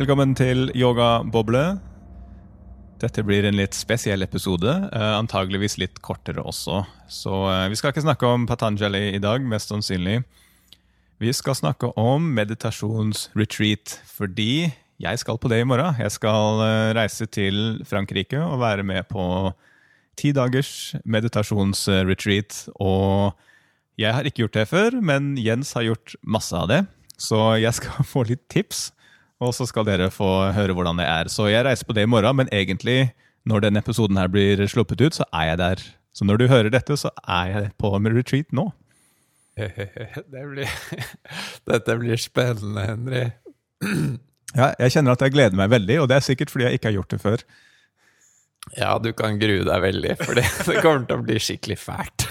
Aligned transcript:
Velkommen 0.00 0.30
til 0.32 0.70
Yogaboble. 0.72 1.74
Dette 3.02 3.20
blir 3.20 3.44
en 3.44 3.58
litt 3.58 3.76
spesiell 3.76 4.24
episode, 4.24 4.72
eh, 4.96 5.12
antageligvis 5.12 5.74
litt 5.76 5.98
kortere 6.00 6.40
også. 6.40 6.78
Så 7.04 7.32
eh, 7.50 7.66
vi 7.68 7.76
skal 7.76 7.92
ikke 7.92 8.06
snakke 8.06 8.30
om 8.32 8.46
Patanjali 8.48 9.10
i 9.12 9.18
dag, 9.20 9.44
mest 9.44 9.68
sannsynlig. 9.68 10.22
Vi 11.20 11.34
skal 11.36 11.58
snakke 11.58 11.90
om 12.00 12.30
meditasjonsretreat, 12.32 13.98
fordi 14.08 14.70
jeg 15.04 15.20
skal 15.20 15.36
på 15.36 15.50
det 15.52 15.58
i 15.60 15.66
morgen. 15.68 15.98
Jeg 16.00 16.14
skal 16.14 16.62
eh, 16.64 16.92
reise 16.96 17.28
til 17.28 17.82
Frankrike 17.84 18.40
og 18.40 18.62
være 18.62 18.86
med 18.88 19.04
på 19.10 19.26
ti 20.16 20.30
dagers 20.32 20.94
meditasjonsretreat. 21.04 22.70
Og 22.80 23.36
jeg 24.00 24.16
har 24.16 24.24
ikke 24.24 24.46
gjort 24.46 24.56
det 24.62 24.64
før, 24.72 24.96
men 25.04 25.34
Jens 25.36 25.74
har 25.76 25.90
gjort 25.90 26.16
masse 26.24 26.56
av 26.56 26.72
det. 26.72 26.80
Så 27.20 27.42
jeg 27.60 27.76
skal 27.82 28.08
få 28.14 28.24
litt 28.32 28.46
tips, 28.48 28.94
og 29.40 29.54
så 29.56 29.66
skal 29.68 29.86
dere 29.88 30.10
få 30.12 30.50
høre 30.54 30.76
hvordan 30.76 31.00
det 31.00 31.06
er. 31.08 31.30
Så 31.32 31.48
jeg 31.48 31.64
reiser 31.64 31.88
på 31.88 31.96
det 31.96 32.04
i 32.04 32.10
morgen, 32.10 32.36
men 32.42 32.50
egentlig, 32.52 33.12
når 33.48 33.64
denne 33.66 33.80
episoden 33.80 34.20
her 34.20 34.28
blir 34.28 34.60
sluppet 34.68 35.00
ut, 35.00 35.16
så 35.16 35.26
er 35.32 35.52
jeg 35.52 35.60
der. 35.62 35.84
Så 36.12 36.26
når 36.28 36.40
du 36.40 36.48
hører 36.50 36.72
dette, 36.72 36.96
så 36.98 37.12
er 37.24 37.52
jeg 37.54 37.70
på 37.80 37.92
med 37.98 38.16
retreat 38.18 38.52
nå. 38.52 38.70
Det 39.60 40.42
blir, 40.48 40.68
dette 41.70 41.96
blir 42.00 42.20
spennende, 42.20 42.86
Henry. 42.92 43.24
Ja, 44.50 44.72
jeg 44.82 44.90
kjenner 44.96 45.14
at 45.14 45.20
jeg 45.22 45.30
gleder 45.30 45.54
meg 45.54 45.68
veldig, 45.70 46.00
og 46.02 46.08
det 46.10 46.16
er 46.16 46.24
sikkert 46.26 46.50
fordi 46.50 46.64
jeg 46.66 46.80
ikke 46.80 46.88
har 46.88 46.96
gjort 46.96 47.12
det 47.12 47.18
før. 47.22 47.42
Ja, 48.74 48.96
du 48.98 49.12
kan 49.14 49.38
grue 49.38 49.62
deg 49.62 49.84
veldig, 49.84 50.16
for 50.18 50.34
det, 50.38 50.46
kommer 50.82 51.04
til 51.06 51.20
å 51.20 51.22
bli 51.22 51.36
skikkelig 51.38 51.76
fælt. 51.78 52.26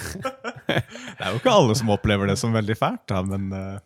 Det 0.69 1.25
er 1.25 1.33
jo 1.33 1.39
ikke 1.39 1.53
alle 1.53 1.75
som 1.77 1.91
opplever 1.93 2.29
det 2.29 2.37
som 2.39 2.55
veldig 2.55 2.75
fælt, 2.77 3.05
da, 3.11 3.21
men 3.25 3.49
uh... 3.53 3.79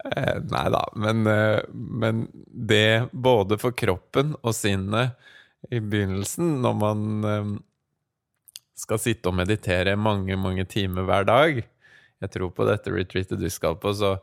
Nei 0.51 0.65
da, 0.73 0.81
men, 0.99 1.27
eh, 1.29 1.59
men, 1.71 2.25
det 2.43 3.09
både 3.11 3.57
for 3.61 3.75
kroppen 3.77 4.35
og 4.41 4.55
sinnet 4.57 5.17
i 5.71 5.79
begynnelsen, 5.79 6.57
når 6.63 6.77
man 6.79 7.27
eh, 7.29 7.51
skal 8.83 9.01
sitte 9.01 9.31
og 9.31 9.37
meditere 9.39 9.95
mange, 9.99 10.37
mange 10.39 10.65
timer 10.69 11.07
hver 11.07 11.27
dag 11.29 11.61
Jeg 11.63 12.31
tror 12.33 12.53
på 12.55 12.67
dette 12.67 12.91
retreatet 12.91 13.39
du 13.39 13.49
skal 13.51 13.77
på, 13.79 13.93
så 13.95 14.17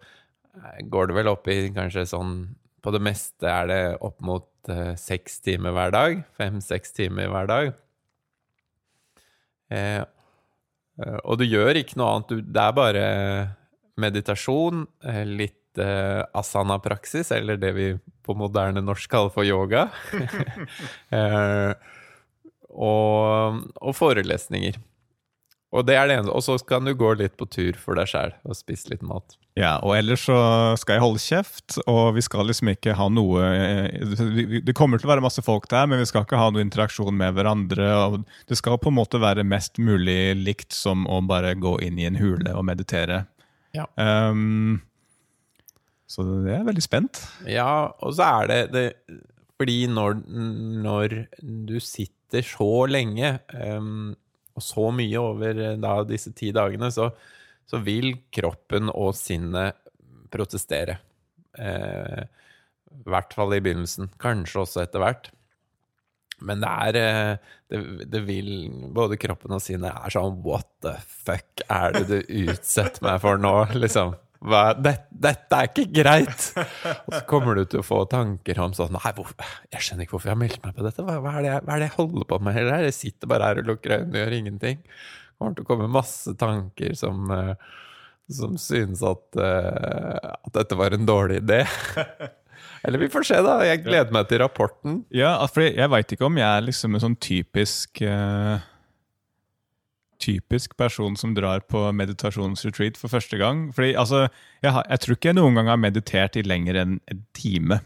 går 0.92 1.11
det 1.11 1.16
vel 1.16 1.31
opp 1.31 1.48
i 1.48 1.70
kanskje 1.72 2.08
sånn 2.11 2.34
På 2.83 2.92
det 2.92 3.00
meste 3.05 3.48
er 3.48 3.69
det 3.70 3.83
opp 4.05 4.19
mot 4.25 4.47
seks 5.00 5.38
timer 5.41 5.72
hver 5.72 5.92
dag. 5.94 6.19
Fem-seks 6.36 6.92
timer 6.92 7.31
hver 7.33 7.48
dag. 7.48 7.70
Eh, 9.70 10.03
og 11.24 11.40
du 11.40 11.46
gjør 11.46 11.78
ikke 11.80 11.98
noe 12.00 12.16
annet. 12.16 12.44
Det 12.50 12.62
er 12.64 12.76
bare 12.76 13.04
meditasjon, 14.00 14.84
litt 15.28 15.80
eh, 15.80 16.22
asana-praksis, 16.36 17.32
eller 17.36 17.60
det 17.60 17.72
vi 17.76 17.88
på 18.26 18.36
moderne 18.38 18.82
norsk 18.84 19.10
kaller 19.10 19.32
for 19.34 19.46
yoga. 19.46 19.88
eh, 21.16 21.72
og, 22.70 23.60
og, 23.80 23.92
forelesninger. 23.98 24.78
Og 25.70 25.86
det 25.86 25.94
er 25.94 26.08
det 26.10 26.16
ene. 26.18 26.32
Og 26.34 26.42
så 26.42 26.56
kan 26.66 26.86
du 26.86 26.96
gå 26.98 27.12
litt 27.18 27.36
på 27.38 27.46
tur 27.46 27.76
for 27.78 27.98
deg 27.98 28.10
sjæl 28.10 28.34
og 28.42 28.58
spise 28.58 28.90
litt 28.90 29.04
mat. 29.06 29.36
Ja, 29.58 29.76
og 29.82 29.96
ellers 29.96 30.24
så 30.28 30.36
skal 30.78 30.96
jeg 30.96 31.02
holde 31.02 31.22
kjeft, 31.22 31.76
og 31.90 32.14
vi 32.16 32.22
skal 32.24 32.46
liksom 32.46 32.70
ikke 32.70 32.94
ha 32.96 33.08
noe 33.10 33.42
Det 34.62 34.74
kommer 34.78 35.00
til 35.00 35.08
å 35.08 35.12
være 35.12 35.24
masse 35.24 35.42
folk 35.44 35.66
der, 35.70 35.88
men 35.91 36.00
vi 36.00 36.06
skal 36.08 36.24
ikke 36.24 36.38
ha 36.38 36.48
noe 36.54 36.64
interaksjon 36.64 37.16
med 37.18 37.34
hverandre. 37.36 37.88
og 37.98 38.20
Det 38.50 38.58
skal 38.58 38.78
på 38.82 38.92
en 38.92 38.98
måte 38.98 39.22
være 39.22 39.47
mest 39.47 39.78
mulig 39.82 40.36
likt 40.38 40.75
som 40.75 41.06
å 41.10 41.20
bare 41.26 41.56
gå 41.58 41.76
inn 41.87 41.98
i 42.00 42.06
en 42.08 42.19
hule 42.19 42.54
og 42.54 42.66
meditere. 42.66 43.25
Ja. 43.76 43.87
Um, 43.94 44.81
så 46.10 46.25
jeg 46.47 46.56
er 46.56 46.66
veldig 46.66 46.82
spent. 46.82 47.22
Ja, 47.47 47.92
og 48.02 48.16
så 48.19 48.26
er 48.41 48.50
det, 48.50 48.60
det 48.75 48.87
Fordi 49.60 49.84
når, 49.91 50.22
når, 50.82 51.14
du 51.42 51.78
sitter 51.84 52.42
så 52.47 52.87
lenge 52.91 53.37
um, 53.54 54.16
og 54.60 54.65
så 54.65 54.91
mye 54.94 55.25
over 55.25 55.65
da, 55.81 55.97
disse 56.06 56.31
ti 56.37 56.53
dagene, 56.54 56.93
så 56.94 57.10
så 57.71 57.81
vil 57.87 58.15
kroppen 58.34 58.91
og 58.91 59.15
sinnet 59.19 59.78
protestere. 60.31 60.98
Eh, 61.59 62.22
I 62.91 63.10
hvert 63.10 63.37
fall 63.37 63.54
i 63.54 63.60
begynnelsen. 63.62 64.10
Kanskje 64.22 64.65
også 64.65 64.82
etter 64.82 65.03
hvert. 65.03 65.31
Men 66.43 66.62
det 66.65 66.70
er 66.70 66.99
eh, 66.99 67.50
det, 67.70 67.81
det, 68.10 68.22
vil 68.25 68.50
Både 68.97 69.19
kroppen 69.20 69.53
og 69.53 69.60
sinnet 69.60 69.93
er 69.93 70.15
sånn 70.15 70.38
What 70.41 70.70
the 70.81 70.94
fuck 71.04 71.60
er 71.69 71.99
det 71.99 72.06
du 72.09 72.47
utsetter 72.47 73.04
meg 73.04 73.20
for 73.22 73.41
nå? 73.41 73.53
Liksom. 73.82 74.16
Hva, 74.40 74.70
det, 74.72 74.94
dette 75.12 75.56
er 75.56 75.68
ikke 75.68 75.84
greit! 75.92 76.44
Og 77.04 77.12
så 77.12 77.20
kommer 77.28 77.58
du 77.58 77.66
til 77.68 77.82
å 77.82 77.84
få 77.84 77.98
tanker 78.08 78.60
om 78.64 78.72
sånn 78.76 78.94
Nei, 78.96 79.12
hvor, 79.18 79.34
jeg 79.68 79.84
skjønner 79.84 80.06
ikke 80.06 80.16
hvorfor 80.16 80.30
jeg 80.30 80.36
har 80.36 80.40
meldt 80.40 80.62
meg 80.64 80.76
på 80.78 80.86
dette. 80.86 81.04
Hva, 81.04 81.18
hva, 81.20 81.34
er 81.36 81.44
det 81.44 81.50
jeg, 81.50 81.64
hva, 81.66 81.74
er 81.74 81.82
det 81.82 81.88
jeg, 81.90 81.96
holder 81.98 82.28
på 82.30 82.40
med? 82.46 82.60
Eller? 82.62 82.86
Jeg 82.88 82.96
sitter 82.96 83.32
bare 83.32 83.50
her 83.50 83.60
og 83.60 83.68
lukker 83.68 83.96
øynene 83.98 84.14
og 84.14 84.22
gjør 84.22 84.36
ingenting 84.38 84.80
Det 84.80 85.36
kommer 85.36 85.58
til 85.58 85.66
å 85.66 85.70
komme 85.74 85.90
masse 85.92 86.34
tanker 86.40 86.96
som, 86.96 87.28
uh, 87.28 87.52
som 88.32 88.56
synes 88.60 89.04
at, 89.04 89.26
uh, 89.36 90.32
at 90.40 90.56
dette 90.56 90.80
var 90.80 90.96
en 90.96 91.08
dårlig 91.08 91.42
idé. 91.42 91.60
Eller 92.84 93.04
vi 93.04 93.12
får 93.12 93.28
se, 93.28 93.42
da. 93.44 93.58
Jeg 93.68 93.84
gleder 93.84 94.12
meg 94.16 94.28
til 94.30 94.40
rapporten. 94.40 95.02
Ja, 95.12 95.34
for 95.52 95.68
jeg 95.68 95.92
veit 95.92 96.16
ikke 96.16 96.28
om 96.30 96.40
jeg 96.40 96.48
er 96.48 96.64
liksom 96.64 96.96
en 96.96 97.04
sånn 97.04 97.20
typisk 97.20 98.00
uh, 98.08 98.56
Typisk 100.20 100.76
person 100.76 101.16
som 101.16 101.32
drar 101.36 101.62
på 101.64 101.82
meditasjonsretreat 101.97 102.98
for 103.00 103.12
første 103.12 103.38
gang. 103.41 103.69
Fordi 103.76 103.94
altså, 103.97 104.26
jeg, 104.60 104.75
har, 104.75 104.84
jeg, 104.91 105.00
tror 105.00 105.16
ikke 105.16 105.31
jeg 105.32 105.38
noen 105.38 105.56
gang 105.56 105.72
har 105.72 105.81
meditert 105.81 106.36
i 106.36 106.44
lenger 106.44 106.81
enn 106.82 106.98
en 107.10 107.25
time. 107.36 107.81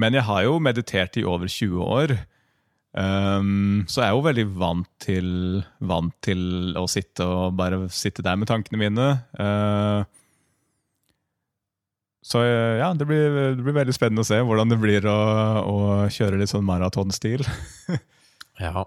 Men 0.00 0.16
jeg 0.16 0.26
har 0.26 0.46
jo 0.46 0.58
meditert 0.62 1.18
i 1.20 1.26
over 1.28 1.50
20 1.50 1.84
år. 1.84 2.16
Um, 2.92 3.84
så 3.88 4.02
jeg 4.02 4.10
er 4.10 4.16
jo 4.16 4.24
veldig 4.26 4.46
vant 4.60 4.88
til, 5.00 5.28
vant 5.80 6.16
til 6.24 6.74
å 6.76 6.84
sitte 6.90 7.24
og 7.24 7.54
bare 7.56 7.86
sitte 7.92 8.24
der 8.24 8.36
med 8.40 8.50
tankene 8.50 8.80
mine. 8.82 9.06
Uh, 9.38 10.02
så 12.22 12.42
ja, 12.44 12.92
det 12.94 13.06
blir, 13.08 13.56
det 13.56 13.64
blir, 13.64 13.74
veldig 13.74 13.94
spennende 13.96 14.22
å 14.22 14.28
se 14.28 14.38
hvordan 14.46 14.70
det 14.70 14.78
blir 14.78 15.06
å, 15.10 15.20
å 15.66 15.78
kjøre 16.12 16.38
litt 16.38 16.52
sånn 16.52 16.66
maratonstil. 16.66 17.42
ja. 18.62 18.84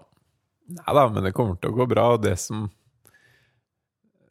Nei 0.66 0.94
da, 0.98 1.06
men 1.08 1.26
det 1.26 1.34
kommer 1.36 1.58
til 1.60 1.70
å 1.70 1.76
gå 1.76 1.86
bra. 1.90 2.08
Og 2.16 2.24
det 2.24 2.36
som 2.42 2.66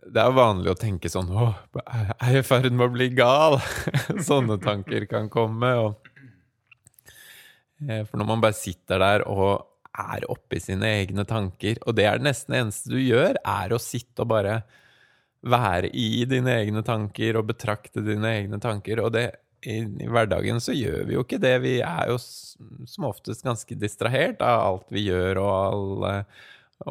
Det 0.05 0.21
er 0.21 0.35
vanlig 0.35 0.69
å 0.69 0.77
tenke 0.77 1.09
sånn 1.09 1.31
Å, 1.33 1.45
er 1.81 2.35
jeg 2.35 2.43
i 2.43 2.45
ferd 2.45 2.73
med 2.73 2.89
å 2.89 2.93
bli 2.93 3.07
gal? 3.17 3.55
Sånne 4.27 4.59
tanker 4.61 5.07
kan 5.09 5.31
komme. 5.33 5.71
og 5.81 6.11
Eh, 7.83 8.05
for 8.07 8.19
når 8.19 8.29
man 8.29 8.43
bare 8.43 8.55
sitter 8.57 9.01
der 9.01 9.25
og 9.27 9.65
er 9.95 10.25
oppi 10.31 10.59
sine 10.63 10.89
egne 11.01 11.25
tanker, 11.27 11.79
og 11.85 11.95
det 11.97 12.07
er 12.07 12.19
det 12.19 12.29
nesten 12.29 12.57
eneste 12.57 12.91
du 12.91 12.99
gjør, 12.99 13.39
er 13.39 13.73
å 13.75 13.81
sitte 13.81 14.23
og 14.23 14.31
bare 14.31 14.59
være 15.45 15.91
i 15.93 16.25
dine 16.27 16.55
egne 16.63 16.81
tanker 16.85 17.37
og 17.37 17.49
betrakte 17.51 18.03
dine 18.03 18.31
egne 18.39 18.59
tanker. 18.63 19.03
Og 19.03 19.13
det, 19.15 19.27
i, 19.65 19.77
i, 20.05 20.07
hverdagen 20.11 20.61
så 20.63 20.75
gjør 20.75 21.05
vi 21.07 21.17
jo 21.17 21.23
ikke 21.25 21.41
det. 21.41 21.55
Vi 21.63 21.75
er 21.85 22.11
jo 22.11 22.17
som 22.19 23.09
oftest 23.09 23.45
ganske 23.45 23.77
distrahert 23.79 24.43
av 24.45 24.63
alt 24.69 24.93
vi 24.93 25.07
gjør, 25.09 25.41
og 25.43 25.53
alle 25.55 26.15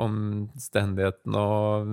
omstendighetene 0.01 1.41
og 1.41 1.91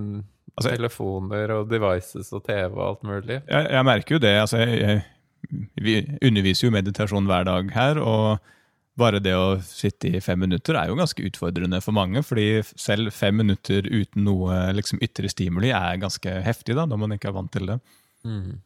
altså, 0.55 0.69
telefoner 0.69 1.55
og 1.57 1.71
devices 1.71 2.31
og 2.35 2.45
TV 2.47 2.71
og 2.71 2.85
alt 2.87 3.03
mulig. 3.07 3.41
Jeg, 3.41 3.67
jeg 3.77 3.87
merker 3.87 4.17
jo 4.17 4.23
det. 4.23 4.33
Altså, 4.43 4.63
jeg, 4.63 4.79
jeg, 4.81 5.61
vi 5.81 5.99
underviser 6.22 6.67
jo 6.67 6.75
meditasjon 6.75 7.29
hver 7.29 7.47
dag 7.49 7.75
her. 7.75 8.01
og 8.01 8.51
bare 8.99 9.22
det 9.23 9.34
å 9.37 9.55
sitte 9.63 10.09
i 10.11 10.19
fem 10.23 10.41
minutter 10.43 10.75
er 10.77 10.89
jo 10.91 10.97
ganske 10.99 11.23
utfordrende 11.29 11.79
for 11.84 11.95
mange. 11.95 12.23
fordi 12.27 12.61
selv 12.75 13.13
fem 13.16 13.37
minutter 13.39 13.87
uten 13.87 14.25
noe 14.27 14.57
liksom, 14.75 14.99
ytre 15.03 15.31
stimuli 15.31 15.72
er 15.72 16.01
ganske 16.01 16.41
heftig 16.45 16.75
da, 16.77 16.85
når 16.85 16.99
man 17.05 17.16
ikke 17.16 17.31
er 17.31 17.37
vant 17.37 17.51
til 17.53 17.72
det. 17.72 17.79
Mm. 18.27 18.59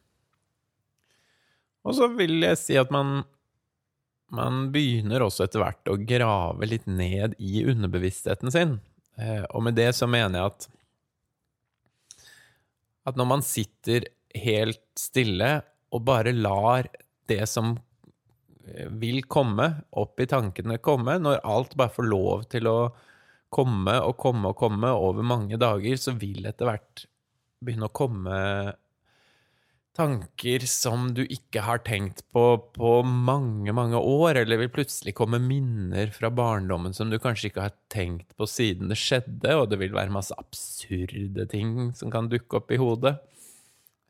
Og 1.85 1.97
så 1.97 2.09
vil 2.17 2.39
jeg 2.43 2.59
si 2.59 2.77
at 2.81 2.91
man, 2.93 3.19
man 4.33 4.69
begynner 4.73 5.25
også 5.25 5.45
etter 5.45 5.61
hvert 5.61 5.91
å 5.91 5.99
grave 6.01 6.69
litt 6.69 6.87
ned 6.89 7.37
i 7.37 7.63
underbevisstheten 7.69 8.53
sin. 8.53 8.79
Eh, 9.21 9.45
og 9.51 9.67
med 9.67 9.77
det 9.77 9.91
så 9.97 10.09
mener 10.09 10.41
jeg 10.41 10.53
at 10.53 10.71
at 13.05 13.17
når 13.19 13.27
man 13.29 13.43
sitter 13.45 14.07
helt 14.33 14.81
stille 14.97 15.59
og 15.93 16.01
bare 16.07 16.33
lar 16.33 16.87
det 17.29 17.43
som 17.49 17.75
vil 18.97 19.21
komme, 19.29 19.67
opp 19.93 20.19
i 20.19 20.27
tankene 20.29 20.79
komme, 20.81 21.19
når 21.21 21.43
alt 21.45 21.75
bare 21.77 21.93
får 21.93 22.07
lov 22.09 22.47
til 22.49 22.69
å 22.69 22.79
komme 23.53 23.99
og 24.01 24.15
komme 24.19 24.51
og 24.51 24.57
komme 24.59 24.89
over 24.89 25.25
mange 25.25 25.59
dager, 25.61 25.99
så 26.01 26.15
vil 26.17 26.47
etter 26.49 26.69
hvert 26.69 27.05
begynne 27.61 27.89
å 27.89 27.95
komme 27.95 28.39
tanker 29.95 30.65
som 30.67 31.07
du 31.15 31.21
ikke 31.23 31.63
har 31.63 31.79
tenkt 31.87 32.23
på 32.35 32.43
på 32.75 32.91
mange, 33.05 33.71
mange 33.75 33.99
år, 33.99 34.41
eller 34.41 34.59
vil 34.59 34.71
plutselig 34.73 35.15
komme 35.17 35.39
minner 35.39 36.11
fra 36.15 36.31
barndommen 36.33 36.95
som 36.95 37.11
du 37.11 37.17
kanskje 37.21 37.49
ikke 37.49 37.67
har 37.69 37.75
tenkt 37.91 38.35
på 38.35 38.47
siden 38.49 38.91
det 38.91 38.99
skjedde, 38.99 39.55
og 39.55 39.69
det 39.71 39.79
vil 39.81 39.95
være 39.95 40.13
masse 40.13 40.35
absurde 40.39 41.47
ting 41.51 41.93
som 41.95 42.11
kan 42.13 42.29
dukke 42.31 42.59
opp 42.59 42.73
i 42.75 42.79
hodet. 42.81 43.15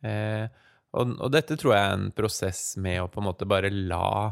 Eh, 0.06 0.48
og, 0.96 1.14
og, 1.20 1.30
dette 1.34 1.58
tror 1.60 1.76
jeg 1.76 1.86
er 1.86 2.00
en 2.00 2.10
prosess 2.16 2.64
med 2.82 3.04
å 3.04 3.12
på 3.12 3.22
en 3.22 3.28
måte 3.28 3.48
bare 3.50 3.72
la 3.74 4.32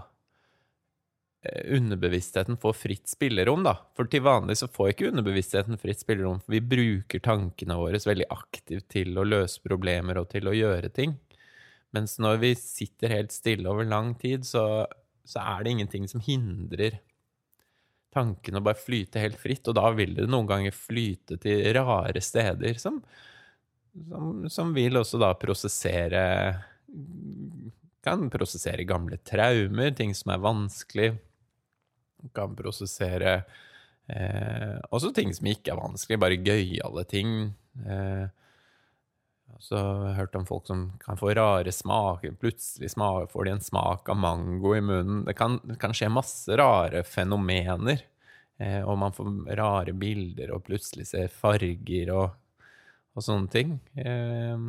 eh, 1.43 1.75
underbevisstheten 1.75 2.57
få 2.61 2.71
fritt 2.77 3.11
spillerom, 3.11 3.65
da. 3.67 3.75
For 3.97 4.09
til 4.09 4.23
vanlig 4.25 4.57
så 4.61 4.69
får 4.71 4.93
ikke 4.93 5.11
underbevisstheten 5.11 5.81
fritt 5.81 6.01
spillerom, 6.01 6.41
for 6.41 6.55
vi 6.55 6.63
bruker 6.63 7.23
tankene 7.23 7.77
våre 7.77 8.01
veldig 8.01 8.29
aktivt 8.33 8.89
til 8.95 9.17
å 9.19 9.27
løse 9.27 9.61
problemer 9.65 10.21
og 10.21 10.31
til 10.33 10.49
å 10.49 10.55
gjøre 10.57 10.89
ting. 10.95 11.17
Mens 11.93 12.17
når 12.21 12.39
vi 12.41 12.53
sitter 12.57 13.13
helt 13.13 13.33
stille 13.33 13.69
over 13.69 13.85
lang 13.85 14.13
tid, 14.19 14.45
så, 14.47 14.85
så 15.25 15.43
er 15.43 15.63
det 15.63 15.75
ingenting 15.75 16.07
som 16.09 16.23
hindrer 16.25 16.99
tankene 18.13 18.61
å 18.61 18.65
bare 18.65 18.77
flyte 18.79 19.21
helt 19.21 19.39
fritt, 19.41 19.67
og 19.69 19.77
da 19.77 19.89
vil 19.95 20.15
det 20.17 20.27
noen 20.29 20.49
ganger 20.49 20.75
flyte 20.75 21.39
til 21.41 21.65
rare 21.77 22.21
steder 22.21 22.77
som, 22.81 22.99
som, 24.09 24.45
som 24.51 24.73
vil 24.75 24.99
også 25.01 25.21
da 25.21 25.33
prosessere 25.39 26.23
Kan 28.03 28.27
prosessere 28.29 28.83
gamle 28.83 29.17
traumer, 29.23 29.93
ting 29.95 30.11
som 30.17 30.33
er 30.33 30.41
vanskelig. 30.43 31.13
Kan 32.35 32.57
prosessere 32.57 33.37
eh, 34.11 34.75
også 34.91 35.13
ting 35.15 35.31
som 35.33 35.47
ikke 35.47 35.71
er 35.71 35.79
vanskelig, 35.79 36.19
bare 36.19 36.41
gøyale 36.43 37.05
ting. 37.07 37.31
Eh, 37.79 38.25
så 39.61 39.75
jeg 39.77 40.07
har 40.07 40.15
hørt 40.17 40.37
om 40.39 40.45
folk 40.47 40.65
som 40.67 40.85
kan 41.01 41.19
få 41.19 41.33
rare 41.37 41.71
smaker. 41.73 42.35
Plutselig 42.39 42.91
får 42.95 43.45
de 43.45 43.51
en 43.53 43.63
smak 43.63 44.09
av 44.09 44.17
mango 44.17 44.73
i 44.75 44.81
munnen. 44.81 45.23
Det 45.27 45.35
kan, 45.37 45.59
det 45.63 45.77
kan 45.81 45.93
skje 45.95 46.09
masse 46.13 46.57
rare 46.57 47.03
fenomener. 47.03 48.05
Eh, 48.61 48.81
og 48.81 48.97
man 49.01 49.13
får 49.13 49.29
rare 49.57 49.93
bilder 49.97 50.53
og 50.53 50.65
plutselig 50.67 51.07
ser 51.09 51.31
farger 51.33 52.13
og, 52.13 52.33
og 53.13 53.25
sånne 53.25 53.53
ting. 53.53 53.77
Eh, 53.97 54.67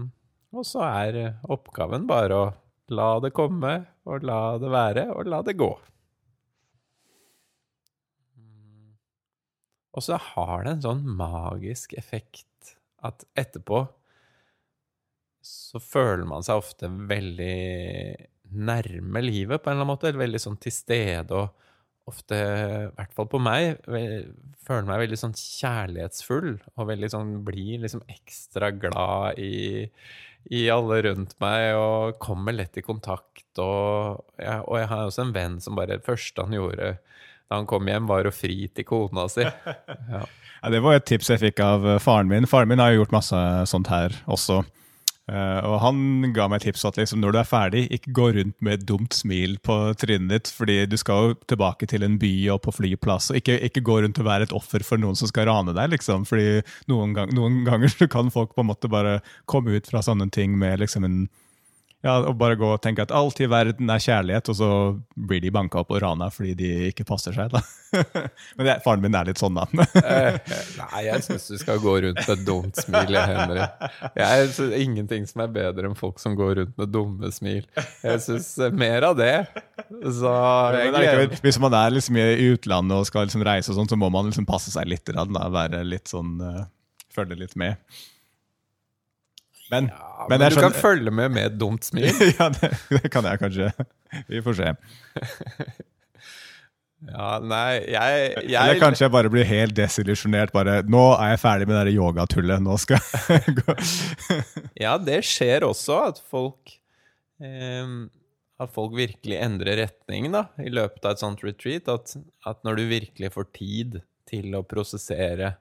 og 0.55 0.69
så 0.69 0.85
er 0.87 1.19
oppgaven 1.51 2.07
bare 2.09 2.39
å 2.39 2.53
la 2.95 3.11
det 3.25 3.33
komme, 3.35 3.75
og 4.05 4.25
la 4.27 4.57
det 4.61 4.71
være, 4.71 5.09
og 5.17 5.29
la 5.31 5.41
det 5.45 5.57
gå. 5.59 5.71
Og 9.95 10.03
så 10.03 10.19
har 10.19 10.65
det 10.65 10.73
en 10.75 10.85
sånn 10.85 11.05
magisk 11.17 11.95
effekt 11.99 12.75
at 13.05 13.25
etterpå 13.39 13.85
så 15.45 15.81
føler 15.83 16.25
man 16.29 16.45
seg 16.47 16.61
ofte 16.63 16.89
veldig 16.89 17.57
nærme 18.55 19.23
livet 19.25 19.63
på 19.63 19.71
en 19.71 19.77
eller 19.77 19.85
annen 19.85 19.93
måte. 19.93 20.13
Veldig 20.17 20.41
sånn 20.43 20.59
til 20.63 20.75
stede 20.75 21.37
og 21.37 21.53
ofte, 22.09 22.37
i 22.37 22.93
hvert 22.99 23.15
fall 23.17 23.29
på 23.33 23.41
meg, 23.41 23.81
føler 24.65 24.89
meg 24.89 25.03
veldig 25.07 25.19
sånn 25.21 25.37
kjærlighetsfull. 25.39 26.53
Og 26.77 26.91
veldig 26.91 27.11
sånn 27.13 27.35
blir 27.47 27.83
liksom 27.85 28.05
ekstra 28.13 28.71
glad 28.77 29.41
i, 29.41 29.87
i 30.53 30.67
alle 30.73 31.01
rundt 31.09 31.37
meg 31.45 31.73
og 31.81 32.21
kommer 32.23 32.57
lett 32.57 32.81
i 32.81 32.85
kontakt. 32.85 33.49
Og, 33.57 34.25
ja, 34.41 34.61
og 34.63 34.81
jeg 34.81 34.91
har 34.93 35.09
også 35.09 35.27
en 35.27 35.35
venn 35.37 35.59
som 35.65 35.77
bare 35.79 35.97
det 35.99 36.07
første 36.09 36.45
han 36.45 36.57
gjorde 36.57 36.97
da 37.45 37.59
han 37.59 37.67
kom 37.69 37.85
hjem, 37.89 38.07
var 38.09 38.25
å 38.25 38.33
fri 38.33 38.71
til 38.73 38.89
kona 38.89 39.29
si. 39.33 39.45
Ja. 40.15 40.25
Ja, 40.65 40.71
det 40.73 40.79
var 40.81 40.97
et 40.97 41.05
tips 41.05 41.29
jeg 41.29 41.43
fikk 41.43 41.59
av 41.61 41.83
faren 42.01 42.31
min. 42.31 42.47
Faren 42.49 42.71
min 42.71 42.81
har 42.81 42.95
jo 42.95 43.03
gjort 43.03 43.13
masse 43.13 43.41
sånt 43.69 43.91
her 43.93 44.15
også. 44.25 44.63
Uh, 45.25 45.65
og 45.65 45.79
han 45.81 46.01
ga 46.37 46.51
meg 46.53 46.61
tips 46.61 46.83
at 46.85 46.99
liksom, 47.01 47.23
når 47.23 47.33
du 47.33 47.39
er 47.41 47.49
ferdig, 47.49 47.85
ikke 47.97 48.13
gå 48.17 48.27
rundt 48.37 48.57
med 48.65 48.77
et 48.77 48.87
dumt 48.89 49.17
smil 49.17 49.57
på 49.65 49.77
trynet 49.97 50.29
ditt, 50.35 50.51
fordi 50.53 50.83
du 50.91 50.99
skal 51.01 51.31
jo 51.31 51.39
tilbake 51.49 51.89
til 51.89 52.05
en 52.05 52.19
by 52.21 52.33
og 52.53 52.61
på 52.67 52.75
flyplass. 52.77 53.31
og 53.33 53.41
Ikke, 53.41 53.57
ikke 53.71 53.85
gå 53.87 54.03
rundt 54.05 54.21
og 54.21 54.29
være 54.29 54.51
et 54.51 54.57
offer 54.57 54.85
for 54.85 55.01
noen 55.01 55.17
som 55.17 55.31
skal 55.31 55.49
rane 55.49 55.73
deg. 55.73 55.95
liksom, 55.97 56.27
fordi 56.29 56.61
noen, 56.93 57.17
gang, 57.17 57.33
noen 57.37 57.63
ganger 57.65 57.97
kan 58.15 58.33
folk 58.35 58.53
på 58.53 58.65
en 58.65 58.71
måte 58.73 58.93
bare 58.93 59.21
komme 59.49 59.79
ut 59.79 59.89
fra 59.89 60.05
sånne 60.05 60.29
ting 60.35 60.59
med 60.61 60.85
liksom 60.85 61.09
en 61.09 61.25
ja, 62.05 62.19
og 62.29 62.35
bare 62.37 62.57
gå 62.61 62.69
og 62.69 62.83
tenke 62.85 63.01
at 63.07 63.13
alt 63.17 63.39
i 63.41 63.47
verden 63.49 63.89
er 63.89 64.03
kjærlighet, 64.03 64.51
og 64.53 64.57
så 64.59 64.69
blir 65.17 65.41
de 65.41 65.53
banka 65.55 65.81
opp 65.81 65.95
og 65.95 66.03
rana 66.05 66.29
fordi 66.33 66.53
de 66.59 66.71
ikke 66.91 67.07
passer 67.09 67.33
seg. 67.33 67.55
da. 67.55 67.63
Men 68.59 68.69
det, 68.69 68.75
faren 68.85 69.01
min 69.01 69.17
er 69.17 69.31
litt 69.31 69.41
sånn, 69.41 69.57
da. 69.57 69.87
Eh, 70.03 70.37
nei, 70.83 71.01
jeg 71.07 71.25
syns 71.25 71.49
du 71.49 71.57
skal 71.63 71.81
gå 71.81 71.97
rundt 72.05 72.21
med 72.21 72.35
et 72.35 72.45
dumt 72.45 72.83
smil, 72.83 73.17
Henry. 73.17 73.65
Jeg 74.21 74.53
synes 74.53 74.77
Ingenting 74.85 75.25
som 75.31 75.47
er 75.47 75.57
bedre 75.57 75.89
enn 75.89 75.97
folk 75.97 76.21
som 76.21 76.37
går 76.37 76.59
rundt 76.61 76.77
med 76.81 76.93
dumme 76.93 77.33
smil. 77.33 77.65
Jeg 78.05 78.21
syns 78.27 78.53
mer 78.77 79.09
av 79.09 79.17
det. 79.17 79.35
Så 80.05 80.33
jeg 80.77 80.93
gleder 80.93 81.39
Hvis 81.41 81.61
man 81.63 81.77
er 81.79 81.95
liksom 81.95 82.21
i 82.21 82.51
utlandet 82.53 83.01
og 83.01 83.09
skal 83.09 83.31
liksom 83.31 83.49
reise, 83.49 83.73
og 83.73 83.81
sånt, 83.81 83.95
så 83.95 84.01
må 84.01 84.13
man 84.13 84.29
liksom 84.29 84.49
passe 84.49 84.75
seg 84.75 84.93
litt. 84.93 85.09
Da, 85.09 85.25
være 85.55 85.81
litt 85.89 86.13
sånn, 86.13 86.37
uh, 86.43 86.67
Følge 87.15 87.39
litt 87.39 87.57
med. 87.57 87.79
Men, 89.75 89.89
ja, 89.91 90.27
men, 90.29 90.39
men 90.41 90.55
du 90.55 90.61
kan 90.63 90.77
følge 90.77 91.13
med 91.15 91.33
med 91.35 91.51
et 91.51 91.59
dumt 91.59 91.87
smil. 91.87 92.07
ja, 92.39 92.51
det, 92.55 92.71
det, 92.91 93.11
kan 93.13 93.27
jeg 93.27 93.41
kanskje. 93.43 93.71
Vi 94.31 94.43
får 94.45 94.59
se. 94.61 94.73
ja, 97.11 97.31
nei, 97.43 97.69
jeg, 97.91 98.29
jeg 98.47 98.61
Eller 98.61 98.81
kanskje 98.83 99.07
jeg 99.07 99.15
bare 99.17 99.33
blir 99.33 99.49
helt 99.49 99.77
desillusjonert. 99.77 100.55
Bare 100.55 100.81
'Nå 100.87 101.05
er 101.17 101.35
jeg 101.35 101.43
ferdig 101.45 101.69
med 101.71 101.81
det 101.83 101.97
yogatullet. 101.97 102.63
Nå 102.63 102.79
skal 102.83 103.03
jeg 103.03 103.57
gå'. 103.61 103.77
ja, 104.81 104.97
det 105.03 105.21
skjer 105.27 105.67
også 105.67 106.01
at 106.13 106.23
folk 106.31 106.77
eh, 107.43 107.99
At 108.63 108.71
folk 108.73 108.95
virkelig 108.95 109.41
endrer 109.43 109.83
retning 109.83 110.31
da, 110.33 110.47
i 110.63 110.71
løpet 110.71 111.03
av 111.05 111.17
et 111.17 111.25
sånt 111.27 111.43
retreat. 111.43 111.91
At, 111.91 112.15
at 112.47 112.63
når 112.63 112.81
du 112.81 112.89
virkelig 112.93 113.35
får 113.35 113.51
tid 113.57 114.01
til 114.31 114.55
å 114.57 114.63
prosessere 114.67 115.57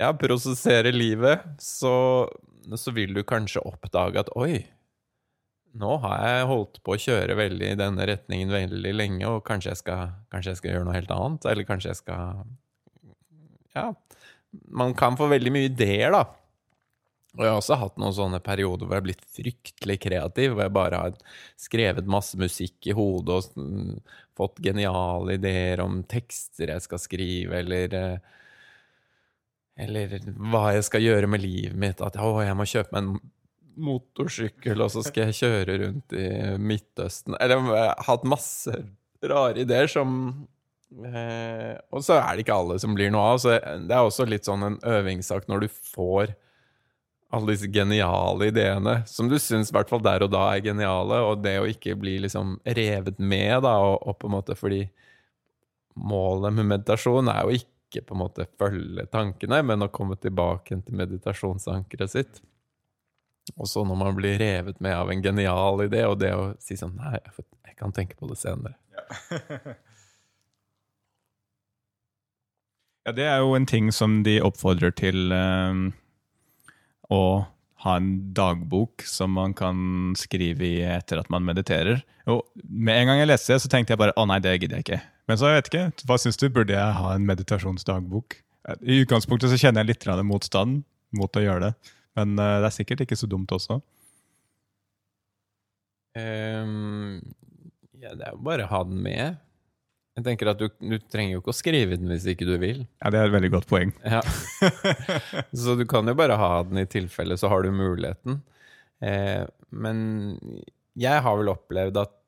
ja, 0.00 0.12
prosessere 0.18 0.92
livet, 0.94 1.44
så, 1.60 1.94
så, 2.74 2.94
vil 2.94 3.14
du 3.16 3.22
kanskje 3.26 3.64
oppdage 3.66 4.22
at 4.22 4.32
oi, 4.38 4.62
nå 5.78 5.96
har 6.02 6.18
jeg 6.26 6.50
holdt 6.50 6.82
på 6.84 6.94
å 6.94 7.00
kjøre 7.00 7.36
veldig 7.38 7.72
i 7.72 7.78
denne 7.80 8.06
retningen 8.08 8.52
veldig 8.52 8.92
lenge, 8.96 9.28
og 9.28 9.44
kanskje 9.48 9.72
jeg 9.72 9.82
skal, 9.84 10.12
kanskje 10.32 10.52
jeg 10.52 10.60
skal 10.60 10.74
gjøre 10.74 10.88
noe 10.88 10.98
helt 10.98 11.14
annet, 11.16 11.48
eller 11.52 11.68
kanskje 11.68 11.92
jeg 11.92 12.02
skal 12.02 12.44
Ja. 13.76 13.92
Man 14.68 14.92
kan 14.92 15.16
få 15.16 15.30
veldig 15.32 15.48
mye 15.48 15.70
ideer, 15.70 16.12
da. 16.12 16.26
Og 17.32 17.40
jeg 17.40 17.48
har 17.48 17.58
også 17.62 17.78
hatt 17.80 17.94
noen 17.96 18.12
sånne 18.12 18.42
perioder 18.44 18.84
hvor 18.84 18.98
jeg 18.98 19.00
har 19.00 19.06
blitt 19.06 19.22
fryktelig 19.32 19.96
kreativ, 20.04 20.52
hvor 20.52 20.66
jeg 20.66 20.74
bare 20.76 20.98
har 21.00 21.14
skrevet 21.56 22.10
masse 22.10 22.36
musikk 22.36 22.90
i 22.90 22.96
hodet 22.96 23.38
og 23.38 24.02
fått 24.36 24.60
geniale 24.64 25.38
ideer 25.38 25.80
om 25.80 26.02
tekster 26.04 26.74
jeg 26.74 26.84
skal 26.84 27.00
skrive, 27.00 27.62
eller 27.62 27.96
eh, 27.96 28.36
eller 29.80 30.18
hva 30.36 30.72
jeg 30.76 30.86
skal 30.88 31.04
gjøre 31.04 31.30
med 31.30 31.42
livet 31.42 31.78
mitt. 31.78 32.02
At 32.04 32.18
å, 32.20 32.34
jeg 32.44 32.56
må 32.58 32.66
kjøpe 32.68 32.92
meg 32.94 33.04
en 33.04 33.32
motorsykkel, 33.82 34.82
og 34.84 34.92
så 34.92 35.04
skal 35.06 35.30
jeg 35.30 35.38
kjøre 35.40 35.78
rundt 35.86 36.16
i 36.16 36.26
Midtøsten. 36.60 37.38
Eller 37.40 37.62
jeg 37.62 37.86
har 37.88 38.04
hatt 38.08 38.28
masse 38.28 38.74
rare 39.22 39.62
ideer 39.62 39.88
som 39.88 40.14
eh, 41.06 41.78
Og 41.94 42.02
så 42.04 42.18
er 42.18 42.34
det 42.34 42.44
ikke 42.44 42.58
alle 42.58 42.78
som 42.82 42.96
blir 42.96 43.12
noe 43.14 43.32
av. 43.32 43.42
Så 43.42 43.56
det 43.56 43.96
er 43.96 44.02
også 44.02 44.28
litt 44.28 44.48
sånn 44.48 44.66
en 44.66 44.80
øvingssak 44.82 45.48
når 45.50 45.64
du 45.64 45.68
får 45.72 46.34
alle 47.32 47.54
disse 47.54 47.70
geniale 47.72 48.50
ideene, 48.50 48.98
som 49.08 49.28
du 49.30 49.38
syns 49.40 49.70
i 49.70 49.74
hvert 49.74 49.88
fall 49.88 50.02
der 50.04 50.20
og 50.20 50.34
da 50.34 50.50
er 50.52 50.66
geniale, 50.66 51.22
og 51.24 51.40
det 51.40 51.54
å 51.62 51.68
ikke 51.70 51.94
bli 51.96 52.18
liksom 52.26 52.58
revet 52.76 53.16
med, 53.16 53.62
da, 53.64 53.78
og, 53.80 54.02
og 54.04 54.18
på 54.20 54.28
en 54.28 54.34
måte 54.34 54.56
fordi 54.58 54.82
målet 55.96 56.52
med 56.58 56.68
meditasjon 56.74 57.30
er 57.32 57.46
jo 57.46 57.56
ikke 57.56 57.71
ikke 57.92 58.06
på 58.08 58.16
en 58.16 58.22
måte 58.22 58.48
følge 58.58 59.04
tankene, 59.12 59.60
men 59.68 59.84
å 59.84 59.92
komme 59.92 60.16
tilbake 60.16 60.80
til 60.80 60.96
meditasjonsankeret 60.96 62.10
sitt. 62.10 62.40
Og 63.58 63.66
så 63.68 63.84
når 63.84 63.96
man 63.98 64.16
blir 64.16 64.38
revet 64.40 64.80
med 64.80 64.94
av 64.96 65.10
en 65.10 65.22
genial 65.22 65.82
idé, 65.84 66.04
og 66.06 66.20
det 66.22 66.32
å 66.34 66.52
si 66.62 66.76
sånn 66.78 66.94
Nei, 66.98 67.18
jeg 67.66 67.76
kan 67.78 67.92
tenke 67.94 68.16
på 68.18 68.28
det 68.30 68.38
senere. 68.38 68.76
Ja. 68.94 69.02
ja, 73.08 73.14
det 73.18 73.26
er 73.26 73.38
jo 73.42 73.56
en 73.58 73.66
ting 73.66 73.90
som 73.94 74.22
de 74.26 74.40
oppfordrer 74.46 74.94
til 74.94 75.34
um, 75.34 75.90
å 77.10 77.22
ha 77.82 77.96
en 77.98 78.12
dagbok 78.34 79.02
som 79.10 79.34
man 79.34 79.54
kan 79.58 80.12
skrive 80.18 80.62
i 80.68 80.82
etter 80.86 81.18
at 81.18 81.30
man 81.34 81.42
mediterer. 81.42 82.04
Og 82.30 82.44
med 82.62 83.00
en 83.00 83.10
gang 83.10 83.18
jeg 83.24 83.32
leste 83.32 83.56
det, 83.56 83.62
så 83.64 83.70
tenkte 83.72 83.96
jeg 83.96 84.02
bare 84.04 84.14
å 84.14 84.26
nei, 84.30 84.38
det 84.42 84.54
gidder 84.60 84.78
jeg 84.78 84.86
ikke. 84.86 85.00
Men 85.32 85.38
så 85.40 85.48
jeg 85.48 85.62
vet 85.62 85.68
ikke, 85.70 86.06
hva 86.10 86.16
syns 86.20 86.36
du? 86.36 86.50
Burde 86.52 86.74
jeg 86.76 86.96
ha 86.98 87.12
en 87.16 87.24
meditasjonsdagbok? 87.24 88.34
I 88.84 88.98
utgangspunktet 89.00 89.48
så 89.48 89.56
kjenner 89.56 89.80
jeg 89.80 89.94
litt 89.94 90.04
motstand 90.28 90.82
mot 91.16 91.38
å 91.40 91.40
gjøre 91.40 91.70
det, 91.70 91.94
men 92.20 92.34
uh, 92.36 92.58
det 92.60 92.68
er 92.68 92.74
sikkert 92.76 93.00
ikke 93.06 93.16
så 93.16 93.28
dumt 93.32 93.54
også. 93.56 93.78
Um, 96.12 97.16
ja, 97.96 98.12
det 98.12 98.28
er 98.28 98.36
jo 98.36 98.44
bare 98.44 98.68
å 98.68 98.72
ha 98.74 98.82
den 98.84 99.00
med. 99.08 99.40
Jeg 100.20 100.28
tenker 100.28 100.52
at 100.52 100.60
du, 100.60 100.68
du, 100.84 100.98
trenger 101.00 101.38
jo 101.38 101.40
ikke 101.40 101.54
å 101.54 101.60
skrive 101.62 101.96
den 101.96 102.12
hvis 102.12 102.28
ikke 102.28 102.52
du 102.52 102.58
vil. 102.60 102.84
Ja, 103.00 103.08
Det 103.08 103.22
er 103.22 103.32
et 103.32 103.36
veldig 103.38 103.54
godt 103.56 103.72
poeng. 103.72 103.96
Ja. 104.04 104.20
så 105.64 105.80
du 105.80 105.88
kan 105.88 106.12
jo 106.12 106.18
bare 106.18 106.36
ha 106.36 106.54
den 106.68 106.84
i 106.84 106.88
tilfelle, 106.92 107.40
så 107.40 107.48
har 107.48 107.64
du 107.64 107.72
muligheten. 107.72 108.42
Eh, 109.00 109.48
men 109.72 110.02
jeg 110.92 111.24
har 111.24 111.40
vel 111.40 111.56
opplevd 111.56 112.04
at 112.04 112.18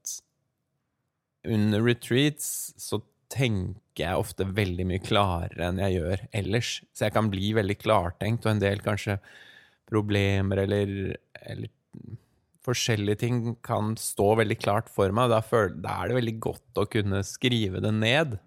under 1.45 1.83
retreats 1.85 2.75
så 2.81 3.01
tenker 3.33 4.05
jeg 4.05 4.21
ofte 4.21 4.47
veldig 4.47 4.87
mye 4.89 5.03
klarere 5.03 5.69
enn 5.69 5.81
jeg 5.83 5.99
gjør 5.99 6.25
ellers. 6.41 6.75
Så 6.95 7.07
jeg 7.07 7.15
kan 7.17 7.31
bli 7.33 7.53
veldig 7.57 7.77
klartenkt, 7.81 8.47
og 8.47 8.55
en 8.55 8.63
del 8.63 8.83
kanskje 8.85 9.19
problemer 9.91 10.65
eller, 10.65 11.15
eller 11.45 11.73
forskjellige 12.65 13.21
ting 13.21 13.41
kan 13.65 13.95
stå 14.01 14.31
veldig 14.41 14.59
klart 14.63 14.91
for 14.93 15.13
meg. 15.15 15.31
Da, 15.33 15.43
føler, 15.45 15.77
da 15.85 16.01
er 16.01 16.11
det 16.11 16.19
veldig 16.21 16.37
godt 16.47 16.81
å 16.81 16.89
kunne 16.91 17.23
skrive 17.27 17.83
det 17.85 17.93
ned. 17.97 18.39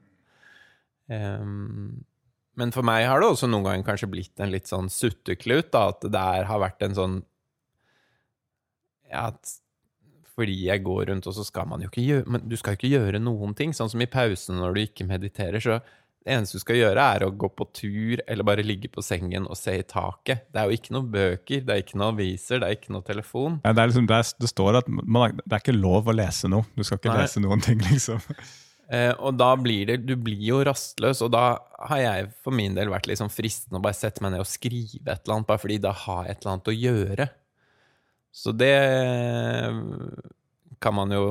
Um, 1.08 2.04
men 2.58 2.74
for 2.74 2.86
meg 2.88 3.06
har 3.06 3.22
det 3.22 3.30
også 3.30 3.50
noen 3.50 3.68
ganger 3.68 3.86
kanskje 3.92 4.10
blitt 4.12 4.42
en 4.42 4.52
litt 4.52 4.70
sånn 4.70 4.90
sutteklut, 4.92 5.70
da, 5.76 5.88
at 5.94 6.02
det 6.04 6.14
der 6.16 6.48
har 6.50 6.64
vært 6.64 6.84
en 6.88 6.98
sånn 6.98 7.18
Ja, 9.08 9.30
at 9.30 9.54
fordi 10.38 10.58
jeg 10.68 10.84
går 10.86 11.08
rundt, 11.10 11.28
og 11.30 11.34
så 11.34 11.46
skal 11.48 11.66
man 11.70 11.82
jo 11.82 11.90
ikke 11.90 12.04
gjøre 12.06 12.30
Men 12.30 12.44
du 12.46 12.58
skal 12.60 12.76
jo 12.76 12.80
ikke 12.82 12.92
gjøre 12.94 13.22
noen 13.24 13.56
ting. 13.58 13.72
Sånn 13.74 13.90
som 13.90 14.04
i 14.04 14.10
pausen 14.12 14.60
når 14.62 14.76
du 14.76 14.84
ikke 14.84 15.08
mediterer, 15.10 15.64
så 15.64 15.80
det 16.28 16.36
eneste 16.36 16.60
du 16.60 16.64
skal 16.66 16.76
gjøre, 16.82 17.04
er 17.16 17.24
å 17.24 17.32
gå 17.40 17.48
på 17.56 17.66
tur 17.72 18.22
eller 18.28 18.46
bare 18.48 18.66
ligge 18.66 18.90
på 18.92 19.00
sengen 19.06 19.48
og 19.48 19.56
se 19.56 19.78
i 19.80 19.86
taket. 19.88 20.50
Det 20.52 20.60
er 20.60 20.68
jo 20.68 20.76
ikke 20.76 20.94
noen 20.98 21.08
bøker, 21.14 21.64
det 21.64 21.74
er 21.74 21.84
ikke 21.86 22.00
noen 22.02 22.18
aviser, 22.18 22.60
det 22.60 22.68
er 22.68 22.76
ikke 22.76 22.92
noe 22.92 23.08
telefon. 23.08 23.58
Ja, 23.64 23.72
det, 23.72 23.86
liksom, 23.94 24.10
det, 24.12 24.18
er, 24.20 24.34
det, 24.44 24.52
står 24.52 24.82
at 24.82 24.90
man, 24.92 25.40
det 25.40 25.56
er 25.56 25.64
ikke 25.64 25.78
lov 25.78 26.12
å 26.12 26.18
lese 26.18 26.52
noe. 26.52 26.68
Du 26.76 26.84
skal 26.84 27.00
ikke 27.00 27.14
Nei. 27.14 27.24
lese 27.24 27.44
noen 27.44 27.64
ting, 27.64 27.84
liksom. 27.88 28.24
Eh, 28.88 29.10
og 29.20 29.36
da 29.36 29.50
blir 29.60 29.82
det 29.90 29.98
Du 30.08 30.14
blir 30.16 30.40
jo 30.48 30.62
rastløs, 30.64 31.20
og 31.26 31.34
da 31.34 31.58
har 31.90 32.00
jeg 32.00 32.30
for 32.40 32.56
min 32.56 32.72
del 32.72 32.88
vært 32.88 33.10
liksom 33.12 33.28
fristende 33.28 33.82
å 33.82 33.84
bare 33.84 33.98
sette 33.98 34.24
meg 34.24 34.32
ned 34.32 34.46
og 34.46 34.48
skrive 34.48 35.12
et 35.12 35.26
eller 35.26 35.34
annet, 35.36 35.48
bare 35.50 35.60
fordi 35.60 35.76
da 35.84 35.92
har 36.06 36.22
jeg 36.24 36.38
et 36.38 36.40
eller 36.40 36.54
annet 36.54 36.72
å 36.72 36.76
gjøre. 36.78 37.28
Så 38.38 38.54
det 38.54 38.76
kan 40.84 40.94
man 40.94 41.14
jo 41.14 41.26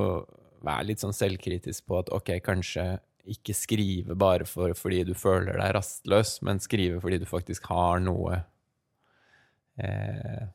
være 0.66 0.88
litt 0.88 1.02
sånn 1.02 1.14
selvkritisk 1.14 1.86
på 1.86 2.00
at 2.00 2.10
ok, 2.14 2.32
kanskje 2.42 2.96
ikke 3.30 3.54
skrive 3.54 4.16
bare 4.18 4.46
for, 4.46 4.74
fordi 4.78 5.02
du 5.06 5.14
føler 5.18 5.58
deg 5.58 5.72
rastløs, 5.74 6.40
men 6.46 6.62
skrive 6.62 7.00
fordi 7.02 7.20
du 7.22 7.26
faktisk 7.28 7.66
har 7.70 8.02
noe 8.02 8.40
eh, 9.82 10.46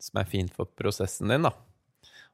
som 0.00 0.20
er 0.22 0.30
fint 0.30 0.54
for 0.54 0.70
prosessen 0.78 1.30
din, 1.30 1.46
da. 1.46 1.54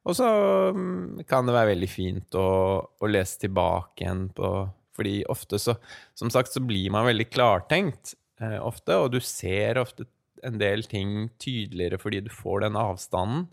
Og 0.07 0.15
så 0.15 0.27
mm, 0.73 1.25
kan 1.27 1.47
det 1.47 1.55
være 1.57 1.73
veldig 1.73 1.89
fint 1.91 2.37
å, 2.39 2.49
å, 2.85 3.09
lese 3.09 3.41
tilbake 3.43 4.05
igjen 4.05 4.27
på 4.37 4.51
Fordi 4.95 5.17
ofte 5.27 5.59
så 5.59 5.73
Som 6.15 6.31
sagt 6.31 6.53
så 6.53 6.61
blir 6.63 6.93
man 6.93 7.03
veldig 7.09 7.25
klartenkt 7.27 8.13
eh, 8.39 8.55
ofte, 8.61 8.95
og 8.95 9.11
du 9.11 9.19
ser 9.19 9.81
ofte 9.81 10.07
en 10.45 10.59
del 10.61 10.83
ting 10.89 11.29
tydeligere 11.41 11.99
fordi 12.01 12.21
du 12.25 12.31
får 12.33 12.65
den 12.65 12.79
avstanden. 12.79 13.47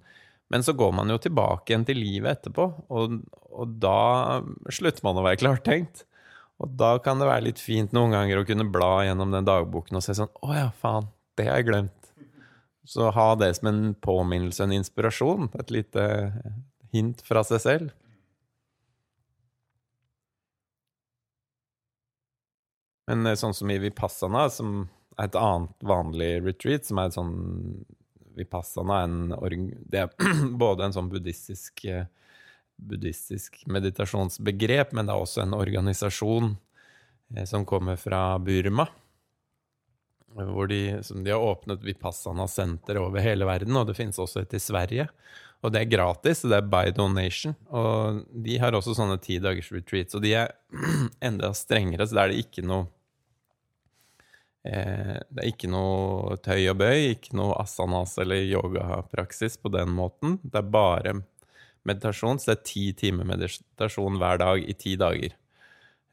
Men 0.52 0.62
så 0.62 0.74
går 0.76 0.92
man 0.92 1.10
jo 1.10 1.18
tilbake 1.18 1.72
igjen 1.72 1.86
til 1.88 1.98
livet 1.98 2.36
etterpå, 2.36 2.66
og, 2.92 3.14
og 3.48 3.78
da 3.80 4.42
slutter 4.68 5.06
man 5.06 5.18
å 5.18 5.24
være 5.24 5.40
klartenkt. 5.40 6.04
Og 6.62 6.76
da 6.78 6.92
kan 7.02 7.18
det 7.18 7.26
være 7.26 7.48
litt 7.48 7.62
fint 7.62 7.94
noen 7.96 8.14
ganger 8.14 8.38
å 8.38 8.46
kunne 8.46 8.68
bla 8.70 9.02
gjennom 9.06 9.32
den 9.34 9.48
dagboken 9.48 9.98
og 9.98 10.04
se 10.04 10.14
sånn 10.14 10.30
Å 10.44 10.52
ja, 10.54 10.68
faen, 10.78 11.08
det 11.34 11.48
har 11.48 11.58
jeg 11.58 11.70
glemt. 11.72 12.10
Så 12.86 13.08
ha 13.16 13.28
det 13.40 13.54
som 13.56 13.70
en 13.72 13.82
påminnelse, 14.04 14.62
en 14.62 14.76
inspirasjon. 14.76 15.48
Et 15.58 15.72
lite 15.72 16.04
hint 16.92 17.22
fra 17.26 17.42
seg 17.48 17.62
selv. 17.64 17.94
Men 23.08 23.26
eh, 23.26 23.36
sånn 23.40 23.56
som 23.56 23.70
i 23.72 23.80
Vipassana, 23.80 24.46
som 24.52 24.84
et 25.22 25.36
annet 25.38 25.86
vanlig 25.86 26.30
retreat, 26.44 26.86
som 26.88 27.00
er 27.00 27.10
et 27.10 27.16
sånn 27.16 27.34
Vipassana 28.34 29.04
en, 29.06 29.34
det 29.86 30.00
er 30.02 30.10
både 30.64 30.88
en 30.88 30.96
sånn 30.96 31.10
buddhistisk, 31.12 31.84
eh, 31.86 32.08
buddhistisk 32.82 33.60
meditasjonsbegrep, 33.70 34.94
men 34.96 35.06
det 35.06 35.14
er 35.14 35.22
også 35.22 35.44
en 35.44 35.54
organisasjon 35.56 36.56
eh, 37.36 37.46
som 37.46 37.66
kommer 37.68 38.00
fra 38.00 38.26
Burma. 38.42 38.88
Hvor 40.34 40.66
de, 40.66 40.98
de 40.98 41.30
har 41.30 41.38
åpnet 41.38 41.84
Vipassana-senter 41.86 42.98
over 42.98 43.22
hele 43.22 43.46
verden, 43.46 43.76
og 43.78 43.86
det 43.86 43.94
finnes 43.94 44.18
også 44.18 44.42
et 44.42 44.56
i 44.58 44.62
Sverige. 44.62 45.06
Og 45.62 45.70
det 45.72 45.84
er 45.84 45.92
gratis, 45.92 46.42
det 46.42 46.58
er 46.58 46.66
by 46.68 46.90
donation. 46.96 47.54
Og 47.70 48.24
de 48.44 48.58
har 48.58 48.74
også 48.74 48.96
sånne 48.98 49.20
ti 49.22 49.38
dagers 49.38 49.70
retreats, 49.72 50.18
og 50.18 50.26
de 50.26 50.34
er 50.42 50.50
enda 51.28 51.54
strengere, 51.54 52.08
så 52.08 52.18
da 52.18 52.26
er 52.26 52.34
det 52.34 52.42
ikke 52.48 52.66
noe 52.66 52.90
det 54.64 55.42
er 55.42 55.48
ikke 55.50 55.68
noe 55.68 56.38
tøy 56.40 56.70
og 56.72 56.78
bøy, 56.80 57.10
ikke 57.12 57.36
noe 57.36 57.58
asanas 57.60 58.14
eller 58.22 58.46
yogapraksis 58.48 59.58
på 59.60 59.68
den 59.74 59.92
måten. 59.92 60.38
Det 60.40 60.62
er 60.62 60.70
bare 60.72 61.14
meditasjon, 61.84 62.40
så 62.40 62.52
det 62.52 62.56
er 62.56 62.68
ti 62.70 62.84
timer 62.96 63.28
meditasjon 63.28 64.16
hver 64.20 64.40
dag 64.40 64.64
i 64.64 64.76
ti 64.78 64.94
dager. 65.00 65.36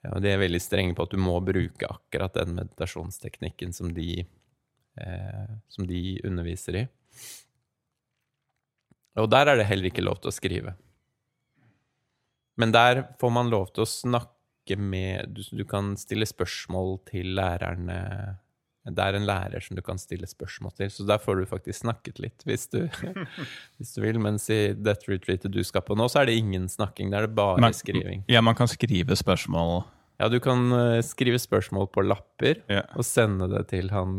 Ja, 0.02 0.18
de 0.18 0.32
er 0.32 0.42
veldig 0.42 0.62
strenge 0.62 0.96
på 0.98 1.06
at 1.06 1.14
du 1.14 1.22
må 1.22 1.36
bruke 1.46 1.88
akkurat 1.88 2.36
den 2.40 2.56
meditasjonsteknikken 2.58 3.74
som 3.74 3.92
de, 3.94 4.24
eh, 4.98 5.52
som 5.70 5.88
de 5.88 6.02
underviser 6.28 6.82
i. 6.82 6.86
Og 9.22 9.30
der 9.30 9.52
er 9.52 9.60
det 9.60 9.68
heller 9.70 9.92
ikke 9.92 10.04
lov 10.04 10.22
til 10.22 10.32
å 10.32 10.36
skrive. 10.36 10.76
Men 12.58 12.74
der 12.74 13.04
får 13.20 13.34
man 13.34 13.52
lov 13.52 13.72
til 13.76 13.86
å 13.86 13.90
snakke 13.90 14.78
med 14.78 15.36
du, 15.36 15.42
du, 15.52 15.64
kan 15.68 15.94
stille 16.00 16.28
spørsmål 16.30 17.00
til 17.10 17.36
lærerne. 17.38 18.00
Det 18.82 19.04
er 19.06 19.14
en 19.18 19.28
lærer 19.30 19.62
som 19.62 19.78
du 19.78 19.84
kan 19.86 20.00
stille 20.02 20.26
spørsmål 20.28 20.74
til, 20.80 20.90
så 20.90 21.06
der 21.06 21.22
får 21.22 21.38
du 21.38 21.46
faktisk 21.50 21.84
snakket 21.84 22.22
litt, 22.24 22.46
hvis 22.50 22.68
du, 22.74 22.80
hvis 23.78 23.96
du 23.96 24.02
vil. 24.02 24.18
Mens 24.22 24.50
i 24.50 24.74
dette 24.74 25.12
retreatet 25.12 25.54
du 25.54 25.62
skal 25.68 25.86
på 25.86 25.98
nå, 25.98 26.10
så 26.10 26.24
er 26.24 26.32
det 26.32 26.40
ingen 26.42 26.70
snakking, 26.70 27.12
Det 27.14 27.20
er 27.20 27.30
det 27.30 27.36
bare 27.38 27.62
man, 27.62 27.78
skriving. 27.78 28.26
Ja, 28.32 28.42
man 28.42 28.58
kan 28.58 28.70
skrive 28.72 29.16
spørsmål 29.16 29.84
ja, 30.22 30.28
du 30.30 30.38
kan 30.40 30.72
eh, 30.72 31.02
skrive 31.02 31.40
spørsmål 31.42 31.88
på 31.90 32.04
lapper 32.06 32.60
yeah. 32.70 32.86
og 32.94 33.06
sende 33.06 33.48
det 33.50 33.64
til 33.72 33.90
han 33.90 34.12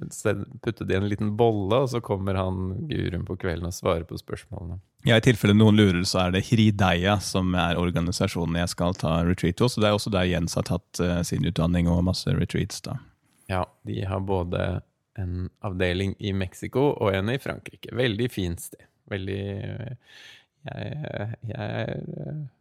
Putte 0.00 0.86
det 0.86 0.94
i 0.94 0.96
en 0.96 1.08
liten 1.10 1.32
bolle, 1.36 1.82
og 1.82 1.90
så 1.92 1.98
kommer 2.00 2.38
han 2.38 2.86
guruen 2.88 3.26
på 3.26 3.34
kvelden 3.36 3.66
og 3.68 3.74
svarer 3.74 4.06
på 4.08 4.16
spørsmålene. 4.16 4.78
Ja, 5.04 5.18
I 5.18 5.24
tilfelle 5.24 5.52
noen 5.52 5.76
lurer, 5.76 6.00
så 6.08 6.22
er 6.22 6.32
det 6.32 6.46
Hrideia 6.48 7.18
som 7.20 7.52
er 7.58 7.76
organisasjonen 7.80 8.56
jeg 8.62 8.72
skal 8.72 8.96
ta 8.96 9.18
retreat 9.26 9.60
hos. 9.60 9.76
Og 9.76 9.84
det 9.84 9.90
er 9.90 9.98
også 9.98 10.12
der 10.14 10.30
Jens 10.30 10.56
har 10.56 10.64
tatt 10.70 11.02
uh, 11.04 11.20
sin 11.26 11.44
utdanning 11.44 11.90
og 11.90 12.00
masse 12.06 12.32
retreats. 12.32 12.80
da. 12.86 12.96
Ja, 13.50 13.64
de 13.82 14.04
har 14.06 14.20
både 14.22 14.66
en 15.18 15.48
avdeling 15.66 16.14
i 16.22 16.30
Mexico 16.32 16.92
og 16.92 17.14
en 17.14 17.32
i 17.32 17.40
Frankrike. 17.42 17.90
Veldig 17.96 18.28
fint 18.30 18.62
sted. 18.62 18.86
Veldig 19.10 19.40
jeg, 20.60 21.26
jeg, 21.48 22.00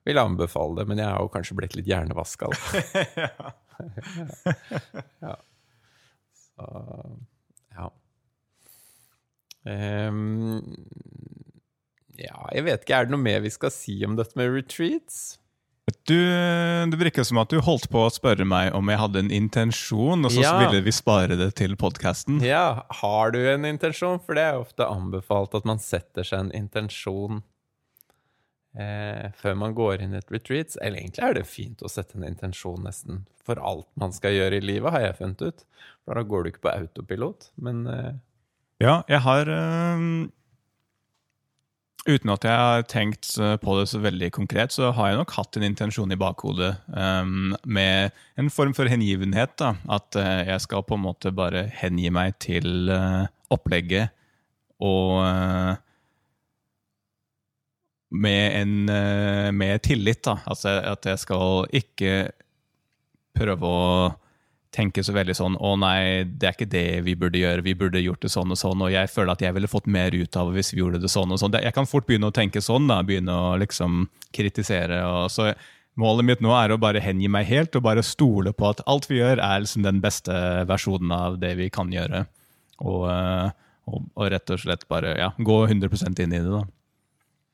vil 0.08 0.22
anbefale 0.22 0.80
det, 0.80 0.88
men 0.90 1.02
jeg 1.02 1.12
har 1.12 1.22
jo 1.22 1.32
kanskje 1.34 1.58
blitt 1.60 1.76
litt 1.78 1.90
hjernevaska. 1.90 2.50
ja. 5.26 5.36
Så 6.40 6.70
ja. 7.76 7.90
Um, 9.70 10.64
ja, 12.20 12.36
jeg 12.56 12.66
vet 12.66 12.84
ikke. 12.84 12.98
Er 12.98 13.08
det 13.08 13.14
noe 13.14 13.24
mer 13.24 13.44
vi 13.46 13.52
skal 13.54 13.72
si 13.74 14.00
om 14.08 14.18
dette 14.20 14.40
med 14.40 14.52
retreats? 14.56 15.38
Du, 16.10 16.18
det 16.92 17.00
virker 17.00 17.26
som 17.28 17.40
at 17.42 17.52
du 17.54 17.60
holdt 17.64 17.88
på 17.92 18.02
å 18.06 18.12
spørre 18.14 18.46
meg 18.48 18.74
om 18.78 18.90
jeg 18.92 19.02
hadde 19.02 19.24
en 19.24 19.32
intensjon, 19.34 20.26
og 20.26 20.34
så 20.34 20.44
ja. 20.44 20.56
ville 20.62 20.82
vi 20.86 20.94
spare 20.96 21.38
det 21.40 21.52
til 21.60 21.76
podkasten. 21.80 22.42
Ja, 22.46 22.84
har 23.02 23.34
du 23.36 23.40
en 23.52 23.68
intensjon? 23.70 24.20
For 24.26 24.38
det 24.38 24.48
er 24.48 24.60
ofte 24.60 24.88
anbefalt 24.90 25.56
at 25.58 25.68
man 25.70 25.82
setter 25.84 26.28
seg 26.28 26.46
en 26.46 26.54
intensjon 26.58 27.42
eh, 28.78 29.30
før 29.40 29.60
man 29.64 29.76
går 29.78 30.06
inn 30.06 30.16
i 30.16 30.22
et 30.22 30.34
retreat. 30.34 30.78
Eller 30.82 31.04
egentlig 31.04 31.26
er 31.26 31.38
det 31.40 31.46
fint 31.50 31.84
å 31.84 31.92
sette 31.92 32.20
en 32.20 32.28
intensjon 32.28 32.82
nesten 32.86 33.24
for 33.46 33.62
alt 33.66 33.90
man 34.00 34.14
skal 34.14 34.36
gjøre 34.36 34.60
i 34.60 34.66
livet, 34.66 34.92
har 34.94 35.08
jeg 35.08 35.20
funnet 35.22 35.46
ut. 35.48 35.64
For 36.06 36.18
da 36.18 36.26
går 36.28 36.44
du 36.44 36.52
ikke 36.52 36.68
på 36.68 36.76
autopilot. 36.76 37.52
Men 37.62 37.86
eh... 37.90 38.12
Ja, 38.80 39.02
jeg 39.12 39.24
har 39.26 39.50
um, 39.50 40.30
Uten 42.08 42.32
at 42.32 42.46
jeg 42.48 42.56
har 42.56 42.86
tenkt 42.88 43.28
eh, 43.44 43.58
på 43.60 43.76
det 43.76 43.90
så 43.92 44.00
veldig 44.00 44.30
konkret, 44.32 44.72
så 44.72 44.94
har 44.96 45.12
jeg 45.12 45.20
nok 45.20 45.34
hatt 45.36 45.58
en 45.60 45.66
intensjon 45.68 46.14
i 46.16 46.18
bakhodet 46.20 46.72
um, 46.96 47.52
med 47.68 48.16
en 48.40 48.52
form 48.54 48.72
for 48.78 48.88
hengivenhet. 48.88 49.58
da, 49.60 49.74
At 49.92 50.16
uh, 50.16 50.48
jeg 50.48 50.64
skal 50.64 50.86
på 50.88 50.96
en 50.96 51.04
måte 51.04 51.34
bare 51.36 51.66
hengi 51.82 52.08
meg 52.14 52.38
til 52.40 52.88
uh, 52.88 53.28
opplegget 53.52 54.16
og 54.80 55.20
uh, 55.26 55.76
med, 58.10 58.46
en, 58.62 59.54
med 59.54 59.84
tillit. 59.86 60.24
da. 60.26 60.40
Altså 60.50 60.80
at 60.80 61.06
jeg 61.06 61.20
skal 61.22 61.68
ikke 61.78 62.14
prøve 63.38 63.70
å 63.70 63.92
tenke 64.76 65.02
så 65.06 65.14
veldig 65.16 65.34
sånn 65.34 65.56
å 65.58 65.74
nei, 65.82 66.26
det 66.30 66.46
er 66.46 66.56
ikke 66.56 66.70
det 66.70 67.02
vi 67.08 67.16
burde 67.18 67.42
gjøre, 67.42 67.66
vi 67.66 67.74
burde 67.78 68.02
gjort 68.04 68.22
det 68.22 68.30
sånn 68.34 68.54
og 68.54 68.60
sånn, 68.60 68.84
og 68.86 68.94
jeg 68.94 69.10
føler 69.10 69.34
at 69.34 69.42
jeg 69.42 69.56
ville 69.56 69.72
fått 69.72 69.90
mer 69.90 70.14
ut 70.14 70.38
av 70.38 70.52
hvis 70.54 70.74
vi 70.76 70.84
gjorde 70.84 71.02
det 71.02 71.10
sånn 71.10 71.34
og 71.34 71.42
sånn. 71.42 71.58
Jeg 71.58 71.74
kan 71.76 71.90
fort 71.90 72.06
begynne 72.10 72.30
å 72.30 72.36
tenke 72.36 72.62
sånn, 72.62 72.86
da, 72.92 73.02
begynne 73.06 73.34
å 73.34 73.58
liksom 73.62 74.06
kritisere. 74.36 75.02
og 75.10 75.30
så 75.34 75.52
Målet 76.00 76.24
mitt 76.24 76.44
nå 76.44 76.54
er 76.56 76.72
å 76.72 76.80
bare 76.80 77.02
hengi 77.04 77.28
meg 77.28 77.50
helt 77.50 77.74
og 77.76 77.84
bare 77.84 78.04
stole 78.06 78.54
på 78.56 78.70
at 78.70 78.84
alt 78.88 79.10
vi 79.10 79.18
gjør, 79.18 79.42
er 79.44 79.64
liksom 79.64 79.84
den 79.84 80.00
beste 80.04 80.32
versjonen 80.70 81.12
av 81.12 81.40
det 81.42 81.56
vi 81.60 81.68
kan 81.74 81.90
gjøre. 81.92 82.24
Og, 82.86 83.02
eh, 83.12 83.50
og, 83.90 84.06
og 84.16 84.30
rett 84.32 84.54
og 84.54 84.62
slett 84.62 84.86
bare 84.92 85.18
ja, 85.20 85.34
gå 85.36 85.58
100% 85.66 86.22
inn 86.24 86.36
i 86.38 86.40
det. 86.40 86.54
da. 86.54 86.62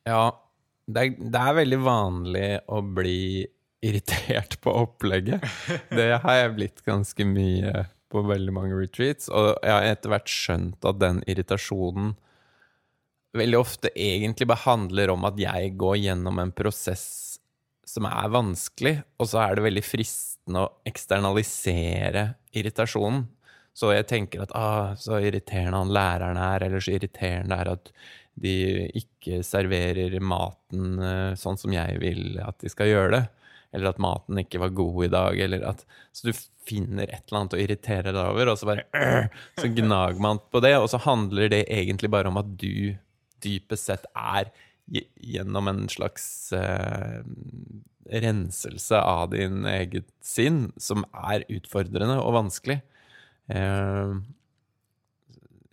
Ja, 0.06 0.26
det 0.86 1.02
er, 1.02 1.16
det 1.18 1.42
er, 1.42 1.58
veldig 1.58 1.80
vanlig 1.82 2.50
å 2.70 2.84
bli 2.86 3.22
irritert 3.86 4.58
på 4.64 4.74
opplegget. 4.84 5.46
Det 5.94 6.12
har 6.24 6.40
jeg 6.40 6.56
blitt 6.58 6.86
ganske 6.88 7.28
mye 7.30 7.86
på 8.12 8.24
veldig 8.26 8.54
mange 8.56 8.78
retreats. 8.78 9.30
Og 9.30 9.54
jeg 9.62 9.74
har 9.74 9.90
etter 9.90 10.14
hvert 10.14 10.32
skjønt 10.32 10.88
at 10.88 11.02
den 11.02 11.22
irritasjonen 11.30 12.16
veldig 13.36 13.60
ofte 13.60 13.92
egentlig 14.00 14.48
bare 14.48 14.64
handler 14.64 15.12
om 15.12 15.26
at 15.28 15.40
jeg 15.40 15.74
går 15.80 15.98
gjennom 16.06 16.40
en 16.40 16.54
prosess 16.56 17.08
som 17.86 18.08
er 18.10 18.32
vanskelig, 18.34 18.96
og 19.22 19.30
så 19.30 19.44
er 19.44 19.56
det 19.56 19.66
veldig 19.68 19.84
fristende 19.86 20.66
å 20.66 20.72
eksternalisere 20.90 22.28
irritasjonen. 22.56 23.28
Så 23.76 23.92
jeg 23.92 24.08
tenker 24.08 24.46
at 24.46 24.54
ah, 24.56 24.94
så 24.98 25.20
irriterende 25.20 25.82
han 25.84 25.92
læreren 25.94 26.40
er, 26.40 26.64
eller 26.66 26.82
så 26.82 26.96
irriterende 26.96 27.52
det 27.52 27.60
er 27.60 27.72
at 27.74 27.92
de 28.46 28.56
ikke 29.00 29.42
serverer 29.48 30.16
maten 30.24 31.00
eh, 31.00 31.36
sånn 31.40 31.60
som 31.60 31.72
jeg 31.76 32.00
vil 32.02 32.40
at 32.44 32.58
de 32.64 32.72
skal 32.72 32.90
gjøre 32.92 33.12
det. 33.18 33.24
Eller 33.76 33.92
at 33.92 34.02
maten 34.02 34.40
ikke 34.40 34.62
var 34.64 34.76
god 34.76 35.00
i 35.06 35.14
dag, 35.14 35.40
eller 35.46 35.66
at 35.74 35.84
Så 36.16 36.30
du 36.30 36.38
finner 36.66 37.10
et 37.10 37.26
eller 37.28 37.42
annet 37.42 37.58
å 37.58 37.62
irritere 37.62 38.14
deg 38.16 38.22
over, 38.24 38.52
og 38.54 38.60
så 38.60 38.70
bare 38.72 38.86
Så 39.60 39.72
gnager 39.76 40.22
man 40.24 40.40
på 40.52 40.62
det, 40.64 40.76
og 40.80 40.88
så 40.92 41.02
handler 41.04 41.52
det 41.52 41.66
egentlig 41.68 42.12
bare 42.14 42.32
om 42.32 42.40
at 42.42 42.56
du 42.62 42.96
dypest 43.46 43.92
sett 43.92 44.08
er 44.16 44.50
gjennom 45.18 45.68
en 45.70 45.86
slags 45.90 46.26
uh, 46.54 47.22
renselse 48.06 49.00
av 49.02 49.32
din 49.34 49.66
eget 49.70 50.08
sinn, 50.24 50.68
som 50.78 51.06
er 51.14 51.46
utfordrende 51.50 52.20
og 52.22 52.36
vanskelig. 52.38 52.80
Uh, 53.50 54.22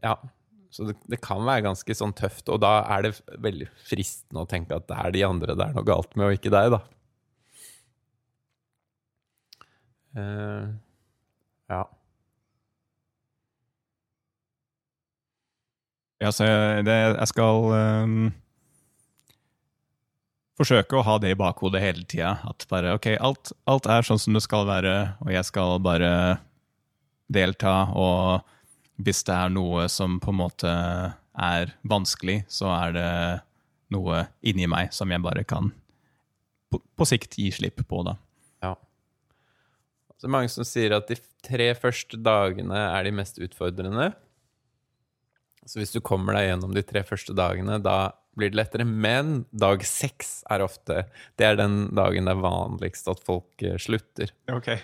ja. 0.04 0.16
Så 0.72 0.86
det, 0.88 0.96
det, 1.04 1.18
kan 1.20 1.42
være 1.44 1.66
ganske 1.66 1.94
sånn 1.96 2.14
tøft, 2.16 2.48
og 2.48 2.62
da 2.64 2.78
er 2.94 3.04
det 3.04 3.10
veldig 3.44 3.68
fristende 3.84 4.40
å 4.40 4.48
tenke 4.48 4.78
at 4.78 4.86
det 4.88 4.96
er 5.02 5.12
de 5.12 5.24
andre 5.26 5.56
det 5.58 5.66
er 5.66 5.74
noe 5.76 5.84
galt 5.84 6.16
med, 6.16 6.30
og 6.30 6.38
ikke 6.38 6.52
deg, 6.54 6.72
da. 6.72 6.80
Uh, 10.16 10.72
ja. 11.72 11.82
Ja, 16.22 16.30
så 16.30 16.46
jeg, 16.46 16.84
det, 16.86 16.94
jeg 16.94 17.28
skal 17.32 17.66
um, 17.72 18.16
forsøke 20.60 21.00
å 21.00 21.04
ha 21.06 21.16
det 21.22 21.32
i 21.32 21.38
bakhodet 21.38 21.82
hele 21.82 22.04
tida. 22.06 22.36
At 22.46 22.66
bare 22.70 22.94
ok, 22.98 23.14
alt, 23.18 23.54
alt, 23.66 23.88
er 23.90 24.06
sånn 24.06 24.20
som 24.22 24.36
det 24.36 24.44
skal 24.44 24.68
være, 24.68 24.94
og 25.24 25.32
jeg 25.34 25.48
skal 25.48 25.80
bare 25.82 26.12
delta. 27.32 27.88
Og 27.98 29.02
hvis 29.02 29.24
det 29.26 29.34
er 29.34 29.54
noe 29.54 29.88
som 29.90 30.20
på 30.22 30.30
en 30.30 30.40
måte 30.44 30.74
er 31.32 31.74
vanskelig, 31.88 32.42
så 32.52 32.70
er 32.76 32.94
det 32.94 33.12
noe 33.92 34.26
inni 34.46 34.68
meg 34.70 34.92
som 34.94 35.10
jeg 35.12 35.24
bare 35.24 35.44
kan 35.48 35.72
på, 36.72 36.78
på 36.80 37.08
sikt 37.08 37.36
gi 37.40 37.50
slipp 37.52 37.82
på, 37.88 38.04
da. 38.06 38.16
Så 40.22 40.30
mange 40.30 40.52
som 40.54 40.62
sier 40.62 40.92
at 40.94 41.08
de 41.10 41.16
tre 41.42 41.72
første 41.74 42.14
dagene 42.22 42.78
er 42.78 43.02
de 43.02 43.10
mest 43.18 43.40
utfordrende. 43.42 44.12
Så 45.66 45.80
hvis 45.80 45.90
du 45.94 45.98
kommer 45.98 46.38
deg 46.38 46.46
gjennom 46.46 46.76
de 46.76 46.84
tre 46.86 47.02
første 47.06 47.34
dagene, 47.34 47.80
da 47.82 48.14
blir 48.38 48.52
det 48.52 48.60
lettere. 48.60 48.86
Men 48.86 49.42
dag 49.50 49.82
seks 49.86 50.40
er 50.50 50.62
ofte 50.62 51.02
Det 51.38 51.46
er 51.46 51.58
den 51.58 51.88
dagen 51.94 52.30
det 52.30 52.36
er 52.36 52.44
vanligst 52.44 53.10
at 53.10 53.22
folk 53.26 53.66
eh, 53.66 53.74
slutter. 53.82 54.30
Okay. 54.46 54.78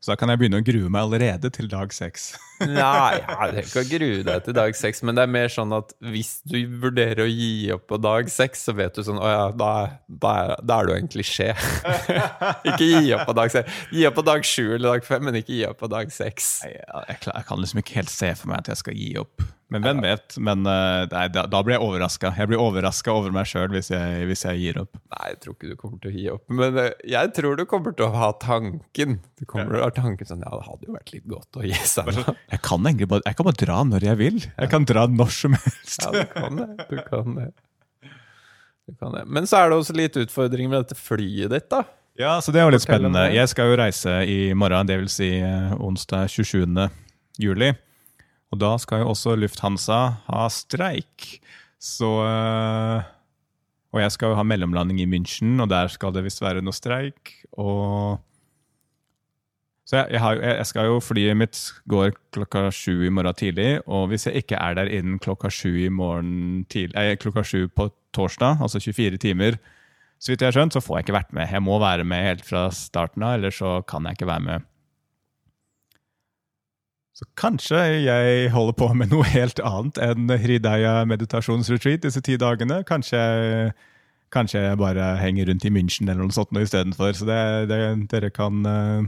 Så 0.00 0.12
da 0.12 0.16
kan 0.18 0.30
jeg 0.32 0.40
begynne 0.40 0.60
å 0.62 0.64
grue 0.66 0.90
meg 0.92 1.06
allerede 1.06 1.50
til 1.54 1.68
dag 1.70 1.92
seks? 1.94 2.34
Nei, 2.62 3.18
kan 3.26 3.58
ikke 3.60 3.84
grue 3.90 4.22
deg 4.26 4.44
til 4.46 4.56
dag 4.56 4.76
seks, 4.78 5.02
men 5.04 5.18
det 5.18 5.26
er 5.26 5.32
mer 5.32 5.52
sånn 5.52 5.74
at 5.76 5.92
hvis 6.04 6.38
du 6.48 6.56
vurderer 6.82 7.24
å 7.26 7.28
gi 7.28 7.68
opp 7.74 7.86
på 7.90 7.98
dag 8.00 8.30
seks, 8.32 8.64
så 8.68 8.76
vet 8.76 8.96
du 8.96 9.04
sånn 9.06 9.20
Å 9.20 9.32
ja, 9.32 9.44
da, 9.52 9.72
da, 10.08 10.32
da 10.62 10.80
er 10.80 10.88
du 10.88 10.94
en 10.96 11.10
klisjé. 11.12 11.50
ikke 12.70 12.86
gi 12.86 13.12
opp 13.16 13.26
på 13.28 13.36
dag 13.36 13.52
seks. 13.52 13.82
Gi 13.92 14.06
opp 14.08 14.16
på 14.20 14.26
dag 14.26 14.48
sju 14.48 14.64
eller 14.70 14.96
dag 14.96 15.06
fem, 15.06 15.28
men 15.28 15.40
ikke 15.42 15.54
gi 15.58 15.66
opp 15.68 15.82
på 15.82 15.90
dag 15.92 16.12
seks. 16.14 16.50
Jeg, 16.64 16.80
jeg, 16.80 17.20
jeg 17.28 17.48
kan 17.50 17.62
liksom 17.62 17.82
ikke 17.82 18.00
helt 18.00 18.12
se 18.12 18.32
for 18.38 18.52
meg 18.52 18.64
at 18.64 18.72
jeg 18.72 18.84
skal 18.84 18.98
gi 18.98 19.12
opp. 19.20 19.46
Men 19.72 19.82
hvem 19.82 20.00
vet? 20.04 20.36
Men 20.38 20.62
uh, 20.62 21.08
nei, 21.10 21.24
da, 21.34 21.42
da, 21.50 21.60
blir 21.66 21.74
jeg 21.74 21.82
overraska. 21.82 22.30
Jeg 22.38 22.50
blir 22.52 22.60
overraska 22.62 23.10
over 23.10 23.32
meg 23.34 23.48
sjøl 23.50 23.72
hvis, 23.74 23.90
hvis, 23.90 24.44
jeg 24.46 24.60
gir 24.62 24.78
opp. 24.84 25.00
Nei, 25.10 25.32
jeg 25.32 25.40
tror 25.42 25.56
ikke 25.56 25.70
du 25.72 25.80
kommer 25.80 26.02
til 26.02 26.12
å 26.12 26.14
gi 26.14 26.26
opp. 26.36 26.44
Men 26.60 26.78
uh, 26.78 26.90
jeg 27.10 27.32
tror 27.34 27.58
du 27.58 27.64
kommer 27.70 27.96
til 27.98 28.06
å 28.06 28.12
ha 28.14 28.30
tanken. 28.42 29.18
Du 29.34 29.42
kommer 29.42 29.74
til 29.74 29.82
å 29.82 29.88
ha 29.88 29.94
tanken 29.96 30.30
sånn 30.30 30.44
Ja, 30.46 30.52
det 30.54 30.68
hadde 30.68 30.86
jo 30.86 30.94
vært 30.94 31.14
litt 31.16 31.26
godt 31.30 31.58
å 31.58 31.66
gi 31.66 31.74
seg 31.82 32.12
nå. 32.14 32.36
Jeg 32.54 32.62
kan 32.62 32.86
egentlig 32.86 33.10
bare, 33.10 33.26
jeg 33.26 33.38
kan 33.38 33.48
bare 33.48 33.60
dra 33.64 33.78
når 33.90 34.06
jeg 34.06 34.20
vil. 34.22 34.38
Jeg 34.46 34.72
kan 34.72 34.86
dra 34.86 35.06
når 35.10 35.32
som 35.34 35.56
helst. 35.58 36.04
Ja, 36.04 36.12
du 36.14 36.22
kan 36.30 36.62
det. 36.62 36.68
Du 36.86 37.00
kan 37.10 37.38
det. 37.40 37.48
Du 38.86 38.94
kan 38.94 39.16
det. 39.18 39.24
Men 39.26 39.50
så 39.50 39.64
er 39.64 39.72
det 39.72 39.80
også 39.80 39.96
litt 39.98 40.18
utfordringer 40.20 40.70
med 40.70 40.84
dette 40.84 40.98
flyet 40.98 41.50
ditt, 41.50 41.66
da. 41.74 41.82
Ja, 42.16 42.36
så 42.40 42.54
det 42.54 42.62
er 42.62 42.68
jo 42.68 42.76
litt 42.76 42.84
spennende. 42.86 43.26
Jeg 43.34 43.50
skal 43.50 43.72
jo 43.72 43.80
reise 43.82 44.20
i 44.30 44.38
morgen, 44.56 44.88
dvs. 44.88 45.18
Si, 45.18 45.32
uh, 45.42 45.74
onsdag 45.84 46.30
27. 46.32 46.86
juli. 47.42 47.74
Og 48.56 48.62
da 48.62 48.72
skal 48.80 49.04
jo 49.04 49.12
også 49.12 49.36
Lufthansa 49.36 50.00
ha 50.30 50.46
streik. 50.48 51.42
Så 51.76 52.08
øh, 52.24 53.04
Og 53.92 54.00
jeg 54.00 54.12
skal 54.12 54.32
jo 54.32 54.38
ha 54.38 54.44
mellomlanding 54.44 55.00
i 55.00 55.08
München, 55.08 55.60
og 55.60 55.68
der 55.68 55.88
skal 55.92 56.12
det 56.12 56.24
visst 56.24 56.40
være 56.40 56.64
noe 56.64 56.74
streik. 56.74 57.34
Og 57.52 58.18
så 59.86 60.00
jeg, 60.00 60.16
jeg, 60.16 60.20
har, 60.20 60.40
jeg, 60.42 60.66
skal 60.66 60.88
jo 60.88 60.96
Flyet 61.00 61.36
mitt 61.38 61.60
går 61.88 62.16
klokka 62.34 62.64
sju 62.74 63.04
i 63.06 63.12
morgen 63.12 63.36
tidlig. 63.38 63.78
Og 63.86 64.08
hvis 64.10 64.26
jeg 64.26 64.42
ikke 64.42 64.58
er 64.58 64.74
der 64.74 64.90
innen 64.90 65.20
klokka 65.22 65.52
sju 65.52 65.70
i 65.84 65.92
morgen 65.92 66.64
tidlig, 66.72 66.96
eh, 66.96 67.16
klokka 67.20 67.44
sju 67.46 67.68
på 67.68 67.90
torsdag, 68.16 68.58
altså 68.64 68.80
24 68.82 69.20
timer, 69.22 69.60
så 70.18 70.32
vidt 70.32 70.42
jeg 70.42 70.48
har 70.48 70.56
skjønt, 70.56 70.74
så 70.74 70.82
får 70.82 70.98
jeg 70.98 71.06
ikke 71.06 71.18
vært 71.20 71.36
med. 71.36 71.52
Jeg 71.52 71.62
må 71.62 71.78
være 71.78 72.08
med 72.08 72.24
helt 72.24 72.44
fra 72.48 72.66
starten 72.72 73.22
av, 73.22 73.36
eller 73.36 73.54
så 73.54 73.78
kan 73.86 74.08
jeg 74.08 74.18
ikke 74.18 74.32
være 74.32 74.46
med. 74.48 74.66
Så 77.16 77.24
kanskje 77.40 77.78
jeg 78.04 78.48
holder 78.52 78.74
på 78.76 78.90
med 78.92 79.08
noe 79.08 79.24
helt 79.32 79.60
annet 79.64 79.96
enn 80.04 80.28
Hridaya 80.28 80.98
meditasjonsretreat 81.08 82.02
disse 82.04 82.20
ti 82.20 82.34
dagene. 82.36 82.82
Kanskje, 82.84 83.20
kanskje, 84.34 84.60
jeg 84.66 84.80
bare 84.82 85.14
henger 85.22 85.48
rundt 85.48 85.64
i 85.64 85.72
München 85.72 86.10
eller 86.10 86.26
noe 86.26 86.36
sånt 86.36 86.52
noe 86.52 86.66
istedenfor. 86.66 87.14
Så 87.16 87.24
det, 87.28 87.38
det, 87.70 87.78
dere 88.12 88.28
kan 88.36 88.60
uh, 88.68 89.06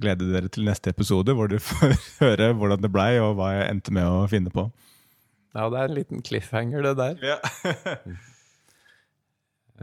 glede 0.00 0.30
dere 0.30 0.48
til 0.48 0.64
neste 0.64 0.94
episode, 0.94 1.34
hvor 1.36 1.52
dere 1.52 1.60
får 1.70 1.92
høre 2.22 2.48
hvordan 2.56 2.86
det 2.86 2.92
blei, 2.94 3.10
og 3.20 3.36
hva 3.36 3.50
jeg 3.58 3.68
endte 3.74 3.92
med 3.92 4.08
å 4.08 4.24
finne 4.32 4.54
på. 4.54 4.64
Ja, 5.52 5.68
det 5.68 5.82
er 5.82 5.90
en 5.90 5.98
liten 5.98 6.24
cliffhanger, 6.24 6.88
det 6.88 6.94
der. 6.96 7.20
Ja. 7.34 7.38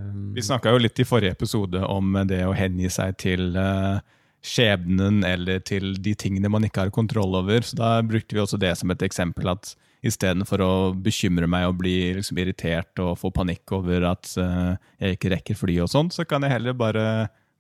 um, 0.02 0.34
Vi 0.34 0.48
snakka 0.50 0.74
jo 0.74 0.82
litt 0.82 0.98
i 0.98 1.06
forrige 1.06 1.38
episode 1.38 1.86
om 1.86 2.18
det 2.26 2.42
å 2.50 2.58
hengi 2.58 2.90
seg 2.94 3.22
til 3.22 3.54
uh, 3.54 4.02
skjebnen 4.44 5.24
eller 5.24 5.64
til 5.64 5.96
de 6.04 6.14
tingene 6.20 6.52
man 6.52 6.68
ikke 6.68 6.86
har 6.86 6.94
kontroll 6.94 7.36
over. 7.40 7.64
Så 7.64 7.80
da 7.80 7.96
brukte 8.06 8.36
vi 8.36 8.44
også 8.44 8.60
det 8.62 8.76
som 8.80 8.92
et 8.92 9.06
eksempel. 9.06 9.50
at 9.56 9.74
Istedenfor 10.04 10.60
å 10.60 10.72
bekymre 11.00 11.48
meg 11.48 11.70
og 11.70 11.78
bli 11.80 11.96
liksom 12.18 12.40
irritert 12.44 13.00
og 13.00 13.16
få 13.22 13.32
panikk 13.32 13.72
over 13.72 14.10
at 14.10 14.34
uh, 14.36 14.76
jeg 15.00 15.16
ikke 15.16 15.32
rekker 15.32 15.56
flyet, 15.56 15.86
og 15.86 15.94
sånt, 15.94 16.12
så 16.12 16.26
kan 16.28 16.44
jeg 16.44 16.52
heller 16.58 16.76
bare 16.76 17.06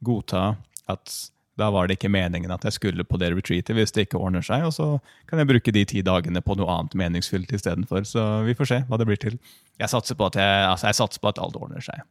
godta 0.03 0.57
at 0.91 1.13
da 1.55 1.69
var 1.71 1.87
det 1.87 1.95
ikke 1.99 2.11
meningen 2.11 2.51
at 2.51 2.65
jeg 2.65 2.75
skulle 2.75 3.05
på 3.05 3.19
det 3.21 3.29
retreatet 3.31 3.77
hvis 3.77 3.93
det 3.95 4.07
ikke 4.07 4.19
ordner 4.19 4.43
seg. 4.43 4.65
Og 4.67 4.73
så 4.75 4.87
kan 5.29 5.39
jeg 5.39 5.51
bruke 5.53 5.71
de 5.75 5.85
ti 5.87 6.01
dagene 6.03 6.41
på 6.43 6.57
noe 6.59 6.79
annet 6.79 6.97
meningsfylt 6.99 7.53
istedenfor. 7.53 8.03
Så 8.09 8.25
vi 8.47 8.57
får 8.57 8.71
se 8.71 8.79
hva 8.89 8.99
det 8.99 9.07
blir 9.07 9.21
til. 9.21 9.37
Jeg 9.79 9.93
satser 9.93 10.17
på 10.19 10.27
at, 10.27 10.39
jeg, 10.41 10.67
altså 10.67 10.89
jeg 10.89 10.99
satser 10.99 11.23
på 11.23 11.31
at 11.31 11.39
alt 11.43 11.59
ordner 11.59 11.85
seg. 11.85 12.01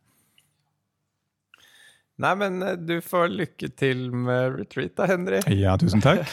Nei, 2.21 2.33
men 2.37 2.63
eh, 2.63 2.75
du 2.77 2.97
får 3.05 3.31
lykke 3.33 3.71
til 3.79 4.05
med 4.13 4.59
retreat 4.59 4.95
da, 4.99 5.07
Henry. 5.09 5.41
Ja, 5.57 5.77
tusen 5.81 6.03
takk. 6.05 6.29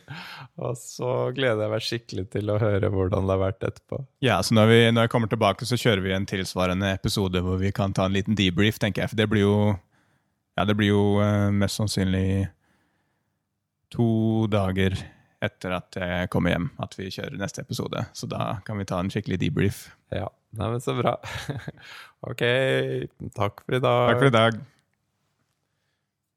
og 0.62 0.76
så 0.78 1.12
gleder 1.36 1.64
jeg 1.64 1.72
meg 1.72 1.86
skikkelig 1.86 2.26
til 2.34 2.52
å 2.52 2.58
høre 2.60 2.90
hvordan 2.92 3.24
det 3.24 3.36
har 3.36 3.42
vært 3.46 3.66
etterpå. 3.70 4.02
Ja, 4.24 4.40
så 4.44 4.56
når, 4.58 4.70
vi, 4.70 4.80
når, 4.92 5.06
jeg 5.06 5.14
kommer 5.14 5.32
tilbake, 5.32 5.68
så 5.68 5.80
kjører 5.80 6.04
vi 6.04 6.14
en 6.16 6.28
tilsvarende 6.28 6.92
episode 6.92 7.40
hvor 7.44 7.58
vi 7.62 7.72
kan 7.74 7.96
ta 7.96 8.08
en 8.08 8.16
liten 8.16 8.36
debrief, 8.38 8.78
tenker 8.82 9.04
jeg. 9.04 9.14
For 9.14 9.22
det 9.22 9.30
blir 9.32 9.46
jo, 9.46 9.56
ja, 10.58 10.68
det 10.68 10.76
blir 10.78 10.92
jo 10.92 11.08
uh, 11.22 11.48
mest 11.56 11.80
sannsynlig 11.80 12.46
to 13.94 14.44
dager 14.52 14.96
etter 15.44 15.74
at 15.76 15.96
jeg 16.00 16.30
kommer 16.32 16.54
hjem, 16.54 16.70
at 16.80 16.94
vi 16.96 17.10
kjører 17.12 17.36
neste 17.40 17.64
episode. 17.64 18.06
Så 18.16 18.28
da 18.30 18.58
kan 18.64 18.80
vi 18.80 18.86
ta 18.88 19.00
en 19.00 19.12
skikkelig 19.12 19.40
debrief. 19.44 19.86
Ja, 20.14 20.28
Nei, 20.54 20.68
men 20.70 20.80
så 20.80 20.94
bra. 20.94 21.16
ok, 22.30 22.44
takk 23.34 23.64
for 23.64 23.74
i 23.74 23.82
dag. 23.82 24.12
Takk 24.12 24.22
for 24.22 24.30
i 24.30 24.36
dag. 24.38 24.62